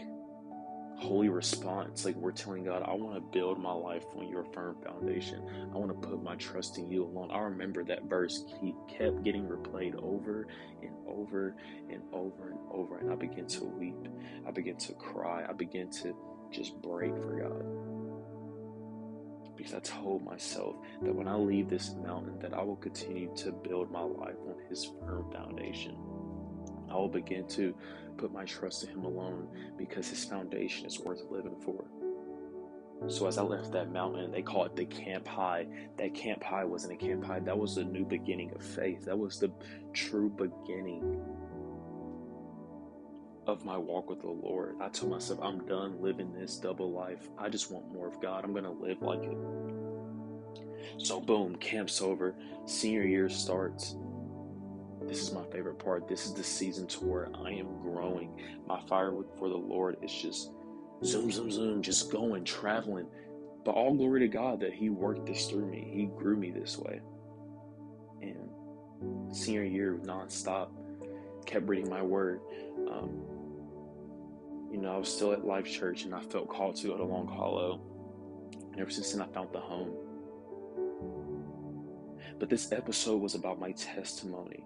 holy 0.96 1.28
response. 1.28 2.04
Like 2.04 2.16
we're 2.16 2.33
telling 2.33 2.64
God, 2.64 2.83
I 2.87 2.94
want 2.94 3.14
to 3.14 3.20
build 3.20 3.59
my 3.59 3.72
life 3.72 4.04
on 4.16 4.28
your 4.28 4.44
firm 4.52 4.76
foundation. 4.85 5.42
I 5.72 5.76
want 5.76 5.90
to 5.90 6.09
put 6.09 6.22
my 6.22 6.37
trust 6.37 6.78
in 6.78 6.90
you 6.90 7.04
alone. 7.04 7.30
I 7.30 7.38
remember 7.40 7.85
that 7.85 8.04
verse 8.04 8.44
he 8.61 8.74
kept 8.88 9.22
getting 9.22 9.46
replayed 9.46 9.96
over 9.96 10.46
and 10.83 10.92
over 11.07 11.57
and 11.90 12.02
over 12.12 12.50
and 12.50 12.59
over. 12.70 12.98
And 12.98 13.12
I 13.12 13.16
began 13.16 13.46
to 13.46 13.64
weep. 13.64 14.09
I 14.46 14.50
began 14.50 14.76
to 14.76 14.92
cry. 14.94 15.44
I 15.48 15.52
began 15.52 15.90
to 16.02 16.16
just 16.50 16.80
break 16.80 17.14
for 17.16 17.40
God. 17.40 17.64
Because 19.57 19.74
I 19.74 19.80
told 19.80 20.24
myself 20.24 20.76
that 21.02 21.14
when 21.14 21.28
I 21.28 21.37
leave 21.37 21.70
this 21.70 21.94
mountain, 22.04 22.38
that 22.40 22.52
I 22.54 22.62
will 22.62 22.76
continue 22.76 23.33
to 23.37 23.52
build 23.52 23.90
my 23.90 24.02
life 24.02 24.35
on 24.46 24.57
his 24.68 24.90
firm 25.00 25.30
foundation. 25.33 25.96
I 26.94 26.96
will 26.96 27.09
begin 27.09 27.46
to 27.48 27.74
put 28.16 28.33
my 28.33 28.44
trust 28.44 28.85
in 28.85 28.90
Him 28.90 29.04
alone 29.04 29.48
because 29.76 30.09
His 30.09 30.24
foundation 30.24 30.87
is 30.87 31.00
worth 31.00 31.22
living 31.28 31.57
for. 31.61 31.85
So 33.09 33.26
as 33.26 33.37
I 33.37 33.42
left 33.42 33.72
that 33.72 33.92
mountain, 33.92 34.30
they 34.30 34.42
call 34.42 34.64
it 34.64 34.76
the 34.76 34.87
Camp 34.87 35.26
High. 35.26 35.66
That 35.98 36.14
Camp 36.14 36.42
High 36.42 36.64
wasn't 36.64 36.94
a 36.94 36.96
Camp 36.96 37.24
High. 37.24 37.40
That 37.40 37.59
was 37.59 37.74
the 37.74 37.85
new 37.85 38.04
beginning 38.04 38.52
of 38.54 38.64
faith. 38.64 39.04
That 39.04 39.18
was 39.18 39.40
the 39.40 39.50
true 39.92 40.30
beginning 40.30 41.20
of 43.46 43.64
my 43.64 43.76
walk 43.76 44.09
with 44.09 44.20
the 44.20 44.30
Lord. 44.30 44.76
I 44.80 44.88
told 44.88 45.12
myself, 45.12 45.40
I'm 45.42 45.66
done 45.66 46.00
living 46.00 46.33
this 46.33 46.57
double 46.57 46.92
life. 46.92 47.28
I 47.37 47.48
just 47.48 47.70
want 47.70 47.92
more 47.92 48.07
of 48.07 48.22
God. 48.22 48.44
I'm 48.44 48.52
going 48.52 48.64
to 48.64 48.70
live 48.70 49.02
like 49.02 49.24
it. 49.24 49.37
So, 50.98 51.20
boom, 51.20 51.57
camp's 51.57 52.00
over. 52.00 52.35
Senior 52.64 53.02
year 53.02 53.28
starts. 53.28 53.96
This 55.06 55.22
is 55.22 55.32
my 55.32 55.44
favorite 55.52 55.78
part. 55.78 56.08
This 56.08 56.26
is 56.26 56.34
the 56.34 56.44
season 56.44 56.86
to 56.88 57.04
where 57.04 57.28
I 57.34 57.50
am 57.50 57.80
growing. 57.82 58.40
My 58.66 58.80
fire 58.88 59.12
for 59.38 59.48
the 59.48 59.56
Lord 59.56 59.96
is 60.02 60.12
just 60.12 60.50
zoom, 61.04 61.30
zoom, 61.30 61.50
zoom, 61.50 61.82
just 61.82 62.10
going, 62.10 62.44
traveling. 62.44 63.06
But 63.64 63.72
all 63.72 63.94
glory 63.94 64.20
to 64.20 64.28
God 64.28 64.60
that 64.60 64.72
He 64.72 64.90
worked 64.90 65.26
this 65.26 65.46
through 65.46 65.66
me. 65.66 65.90
He 65.92 66.06
grew 66.06 66.36
me 66.36 66.50
this 66.50 66.78
way. 66.78 67.00
And 68.22 68.48
senior 69.34 69.64
year, 69.64 69.98
nonstop, 70.02 70.68
kept 71.44 71.68
reading 71.68 71.90
my 71.90 72.02
word. 72.02 72.40
Um, 72.90 73.22
you 74.70 74.78
know, 74.78 74.94
I 74.94 74.98
was 74.98 75.14
still 75.14 75.32
at 75.32 75.44
Life 75.44 75.70
Church 75.70 76.04
and 76.04 76.14
I 76.14 76.20
felt 76.20 76.48
called 76.48 76.76
to 76.76 76.88
go 76.88 76.96
to 76.96 77.04
Long 77.04 77.26
Hollow. 77.26 77.80
And 78.72 78.80
ever 78.80 78.90
since 78.90 79.12
then, 79.12 79.22
I 79.22 79.26
found 79.32 79.50
the 79.52 79.60
home. 79.60 79.92
But 82.38 82.48
this 82.50 82.72
episode 82.72 83.20
was 83.20 83.34
about 83.34 83.60
my 83.60 83.72
testimony 83.72 84.64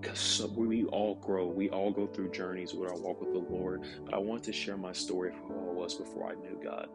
because 0.00 0.42
we 0.56 0.84
all 0.86 1.14
grow. 1.16 1.46
We 1.46 1.70
all 1.70 1.90
go 1.92 2.06
through 2.06 2.32
journeys 2.32 2.74
with 2.74 2.90
our 2.90 2.98
walk 2.98 3.20
with 3.20 3.32
the 3.32 3.38
Lord. 3.38 3.84
But 4.04 4.14
I 4.14 4.18
want 4.18 4.42
to 4.44 4.52
share 4.52 4.76
my 4.76 4.92
story 4.92 5.30
of 5.30 5.36
who 5.36 5.54
I 5.54 5.72
was 5.72 5.94
before 5.94 6.30
I 6.30 6.34
knew 6.34 6.60
God. 6.62 6.88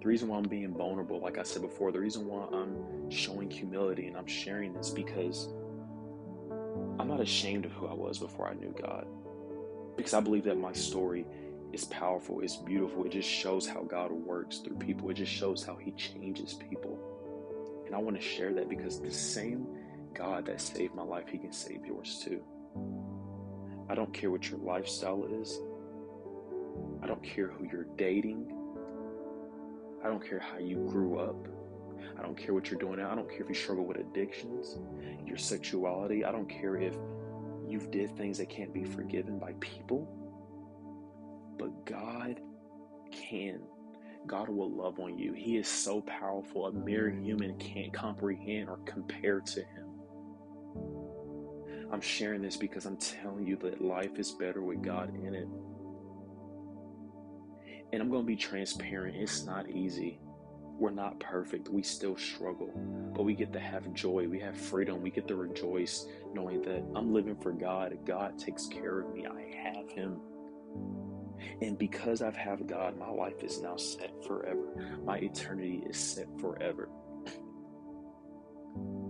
The 0.00 0.06
reason 0.06 0.28
why 0.28 0.38
I'm 0.38 0.44
being 0.44 0.72
vulnerable, 0.72 1.20
like 1.20 1.38
I 1.38 1.42
said 1.42 1.62
before, 1.62 1.92
the 1.92 2.00
reason 2.00 2.26
why 2.26 2.46
I'm 2.52 3.10
showing 3.10 3.50
humility 3.50 4.06
and 4.06 4.16
I'm 4.16 4.26
sharing 4.26 4.72
this 4.72 4.90
because 4.90 5.48
I'm 6.98 7.08
not 7.08 7.20
ashamed 7.20 7.64
of 7.64 7.72
who 7.72 7.86
I 7.86 7.94
was 7.94 8.18
before 8.18 8.48
I 8.48 8.54
knew 8.54 8.74
God. 8.80 9.06
Because 9.96 10.14
I 10.14 10.20
believe 10.20 10.44
that 10.44 10.56
my 10.56 10.72
story 10.72 11.26
is 11.72 11.84
powerful, 11.84 12.40
it's 12.40 12.56
beautiful. 12.56 13.04
It 13.04 13.12
just 13.12 13.28
shows 13.28 13.66
how 13.66 13.82
God 13.82 14.10
works 14.12 14.58
through 14.58 14.76
people, 14.76 15.10
it 15.10 15.14
just 15.14 15.32
shows 15.32 15.64
how 15.64 15.76
He 15.76 15.90
changes 15.92 16.54
people. 16.54 16.98
And 17.86 17.94
I 17.94 17.98
want 17.98 18.16
to 18.16 18.22
share 18.22 18.52
that 18.54 18.68
because 18.68 19.00
the 19.00 19.10
same 19.10 19.66
God 20.14 20.46
that 20.46 20.60
saved 20.60 20.94
my 20.94 21.02
life, 21.02 21.28
He 21.28 21.38
can 21.38 21.52
save 21.52 21.84
yours 21.84 22.22
too. 22.24 22.42
I 23.88 23.94
don't 23.94 24.12
care 24.12 24.30
what 24.30 24.50
your 24.50 24.60
lifestyle 24.60 25.24
is. 25.40 25.60
I 27.02 27.06
don't 27.06 27.22
care 27.22 27.48
who 27.48 27.66
you're 27.70 27.86
dating. 27.96 28.52
I 30.04 30.08
don't 30.08 30.26
care 30.26 30.38
how 30.38 30.58
you 30.58 30.86
grew 30.88 31.18
up. 31.18 31.48
I 32.18 32.22
don't 32.22 32.36
care 32.36 32.54
what 32.54 32.70
you're 32.70 32.78
doing 32.78 32.98
now. 32.98 33.10
I 33.10 33.14
don't 33.14 33.28
care 33.28 33.42
if 33.42 33.48
you 33.48 33.54
struggle 33.54 33.86
with 33.86 33.98
addictions, 33.98 34.78
your 35.24 35.36
sexuality. 35.36 36.24
I 36.24 36.32
don't 36.32 36.48
care 36.48 36.76
if 36.76 36.94
you've 37.66 37.90
did 37.90 38.16
things 38.16 38.38
that 38.38 38.48
can't 38.48 38.72
be 38.72 38.84
forgiven 38.84 39.38
by 39.38 39.54
people. 39.60 40.08
But 41.58 41.86
God 41.86 42.40
can. 43.10 43.60
God 44.26 44.48
will 44.48 44.70
love 44.70 45.00
on 45.00 45.18
you. 45.18 45.32
He 45.32 45.56
is 45.56 45.68
so 45.68 46.00
powerful, 46.02 46.66
a 46.66 46.72
mere 46.72 47.08
human 47.08 47.56
can't 47.58 47.92
comprehend 47.92 48.68
or 48.68 48.78
compare 48.84 49.40
to 49.40 49.60
him. 49.60 49.87
I'm 51.90 52.00
sharing 52.00 52.42
this 52.42 52.56
because 52.56 52.84
I'm 52.86 52.96
telling 52.98 53.46
you 53.46 53.56
that 53.62 53.80
life 53.80 54.18
is 54.18 54.32
better 54.32 54.62
with 54.62 54.82
God 54.82 55.14
in 55.14 55.34
it. 55.34 55.48
And 57.92 58.02
I'm 58.02 58.10
going 58.10 58.22
to 58.22 58.26
be 58.26 58.36
transparent. 58.36 59.16
It's 59.16 59.44
not 59.44 59.70
easy. 59.70 60.20
We're 60.78 60.90
not 60.90 61.18
perfect. 61.18 61.70
We 61.70 61.82
still 61.82 62.16
struggle. 62.16 62.70
But 63.16 63.24
we 63.24 63.34
get 63.34 63.52
to 63.54 63.60
have 63.60 63.92
joy. 63.94 64.28
We 64.28 64.38
have 64.40 64.56
freedom. 64.56 65.00
We 65.02 65.10
get 65.10 65.26
to 65.28 65.36
rejoice 65.36 66.06
knowing 66.34 66.62
that 66.62 66.84
I'm 66.94 67.12
living 67.12 67.36
for 67.36 67.52
God. 67.52 67.96
God 68.04 68.38
takes 68.38 68.66
care 68.66 69.00
of 69.00 69.12
me. 69.12 69.26
I 69.26 69.72
have 69.72 69.90
Him. 69.90 70.20
And 71.62 71.78
because 71.78 72.20
I've 72.22 72.36
have 72.36 72.66
God, 72.66 72.98
my 72.98 73.08
life 73.10 73.42
is 73.42 73.60
now 73.60 73.76
set 73.76 74.12
forever. 74.24 75.00
My 75.04 75.18
eternity 75.18 75.82
is 75.88 75.96
set 75.96 76.28
forever. 76.38 76.88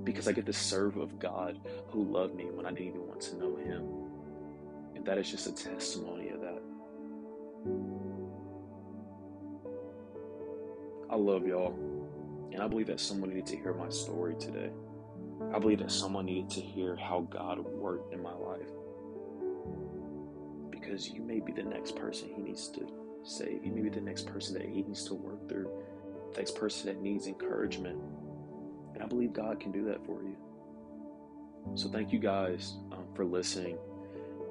Because 0.04 0.26
I 0.28 0.32
get 0.32 0.46
to 0.46 0.52
serve 0.52 0.96
of 0.96 1.18
God 1.18 1.60
who 1.88 2.04
loved 2.04 2.34
me 2.34 2.44
when 2.50 2.66
I 2.66 2.70
didn't 2.70 2.88
even 2.88 3.06
want 3.06 3.20
to 3.22 3.36
know 3.36 3.56
Him. 3.56 3.84
And 4.94 5.04
that 5.04 5.18
is 5.18 5.30
just 5.30 5.46
a 5.46 5.52
testimony 5.52 6.30
of 6.30 6.40
that. 6.40 6.62
I 11.10 11.16
love 11.16 11.46
y'all. 11.46 11.74
And 12.52 12.62
I 12.62 12.68
believe 12.68 12.86
that 12.88 13.00
someone 13.00 13.30
needed 13.30 13.46
to 13.46 13.56
hear 13.56 13.74
my 13.74 13.88
story 13.88 14.34
today. 14.38 14.70
I 15.54 15.58
believe 15.58 15.78
that 15.78 15.92
someone 15.92 16.26
needed 16.26 16.50
to 16.50 16.60
hear 16.60 16.96
how 16.96 17.20
God 17.30 17.60
worked 17.60 18.12
in 18.12 18.22
my 18.22 18.34
life. 18.34 18.68
Because 20.70 21.08
you 21.08 21.22
may 21.22 21.40
be 21.40 21.52
the 21.52 21.62
next 21.62 21.96
person 21.96 22.28
He 22.34 22.42
needs 22.42 22.68
to 22.68 22.86
save. 23.24 23.64
You 23.64 23.72
may 23.72 23.82
be 23.82 23.90
the 23.90 24.00
next 24.00 24.26
person 24.26 24.54
that 24.54 24.64
He 24.66 24.82
needs 24.82 25.04
to 25.04 25.14
work 25.14 25.48
through. 25.48 25.70
The 26.32 26.38
next 26.38 26.56
person 26.56 26.86
that 26.86 27.00
needs 27.00 27.26
encouragement. 27.26 27.98
And 28.94 29.02
I 29.02 29.06
believe 29.06 29.32
God 29.32 29.60
can 29.60 29.72
do 29.72 29.84
that 29.86 30.04
for 30.04 30.22
you. 30.22 30.36
So 31.74 31.88
thank 31.88 32.12
you 32.12 32.18
guys 32.18 32.74
um, 32.92 33.04
for 33.14 33.24
listening. 33.24 33.78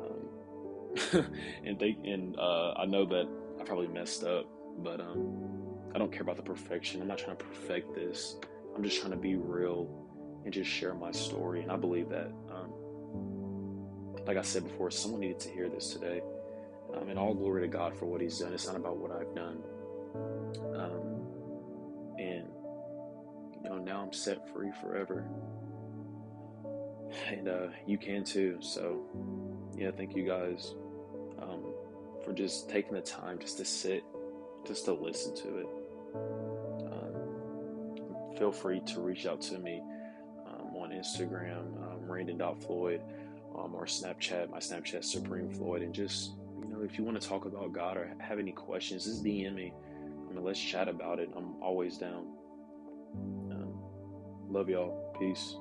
Um, 0.01 1.25
and 1.65 1.79
they, 1.79 1.97
and 2.03 2.37
uh, 2.37 2.73
I 2.73 2.85
know 2.85 3.05
that 3.05 3.27
I 3.59 3.63
probably 3.63 3.87
messed 3.87 4.23
up, 4.23 4.45
but 4.79 4.99
um, 4.99 5.57
I 5.93 5.97
don't 5.97 6.11
care 6.11 6.21
about 6.21 6.37
the 6.37 6.43
perfection. 6.43 7.01
I'm 7.01 7.07
not 7.07 7.17
trying 7.17 7.37
to 7.37 7.43
perfect 7.43 7.95
this. 7.95 8.35
I'm 8.75 8.83
just 8.83 8.99
trying 8.99 9.11
to 9.11 9.17
be 9.17 9.35
real 9.35 9.89
and 10.45 10.53
just 10.53 10.69
share 10.69 10.93
my 10.93 11.11
story. 11.11 11.61
And 11.63 11.71
I 11.71 11.75
believe 11.75 12.09
that, 12.09 12.31
um, 12.51 12.71
like 14.25 14.37
I 14.37 14.41
said 14.43 14.63
before, 14.63 14.91
someone 14.91 15.21
needed 15.21 15.39
to 15.41 15.49
hear 15.49 15.69
this 15.69 15.91
today. 15.91 16.21
Um, 16.95 17.09
and 17.09 17.19
all 17.19 17.33
glory 17.33 17.61
to 17.63 17.67
God 17.67 17.97
for 17.97 18.05
what 18.05 18.21
He's 18.21 18.39
done. 18.39 18.53
It's 18.53 18.67
not 18.67 18.75
about 18.75 18.97
what 18.97 19.11
I've 19.11 19.35
done. 19.35 19.61
Um, 20.73 22.17
and, 22.17 22.47
know, 23.69 23.77
now 23.77 24.01
I'm 24.01 24.13
set 24.13 24.51
free 24.53 24.71
forever. 24.81 25.25
And 27.27 27.47
uh, 27.47 27.67
you 27.85 27.97
can 27.97 28.23
too. 28.23 28.57
So, 28.61 29.01
yeah, 29.75 29.91
thank 29.95 30.15
you 30.15 30.25
guys 30.27 30.75
um, 31.41 31.73
for 32.23 32.33
just 32.33 32.69
taking 32.69 32.93
the 32.93 33.01
time 33.01 33.39
just 33.39 33.57
to 33.57 33.65
sit, 33.65 34.03
just 34.65 34.85
to 34.85 34.93
listen 34.93 35.35
to 35.35 35.57
it 35.59 35.67
feel 38.37 38.51
free 38.51 38.79
to 38.81 39.01
reach 39.01 39.25
out 39.25 39.41
to 39.41 39.57
me 39.57 39.81
um, 40.47 40.75
on 40.75 40.91
Instagram, 40.91 41.65
um, 41.83 42.09
Randon.Floyd, 42.09 43.01
um, 43.57 43.73
or 43.73 43.85
Snapchat, 43.85 44.49
my 44.49 44.59
Snapchat 44.59 45.03
Supreme 45.03 45.49
Floyd. 45.49 45.81
And 45.81 45.93
just, 45.93 46.33
you 46.61 46.69
know, 46.69 46.81
if 46.81 46.97
you 46.97 47.03
want 47.03 47.19
to 47.19 47.27
talk 47.27 47.45
about 47.45 47.73
God 47.73 47.97
or 47.97 48.13
have 48.19 48.39
any 48.39 48.51
questions, 48.51 49.05
just 49.05 49.23
DM 49.23 49.55
me. 49.55 49.73
I 50.29 50.33
mean, 50.33 50.43
let's 50.43 50.59
chat 50.59 50.87
about 50.87 51.19
it. 51.19 51.29
I'm 51.35 51.61
always 51.61 51.97
down. 51.97 52.27
Love 54.49 54.69
y'all. 54.69 54.93
Peace. 55.19 55.57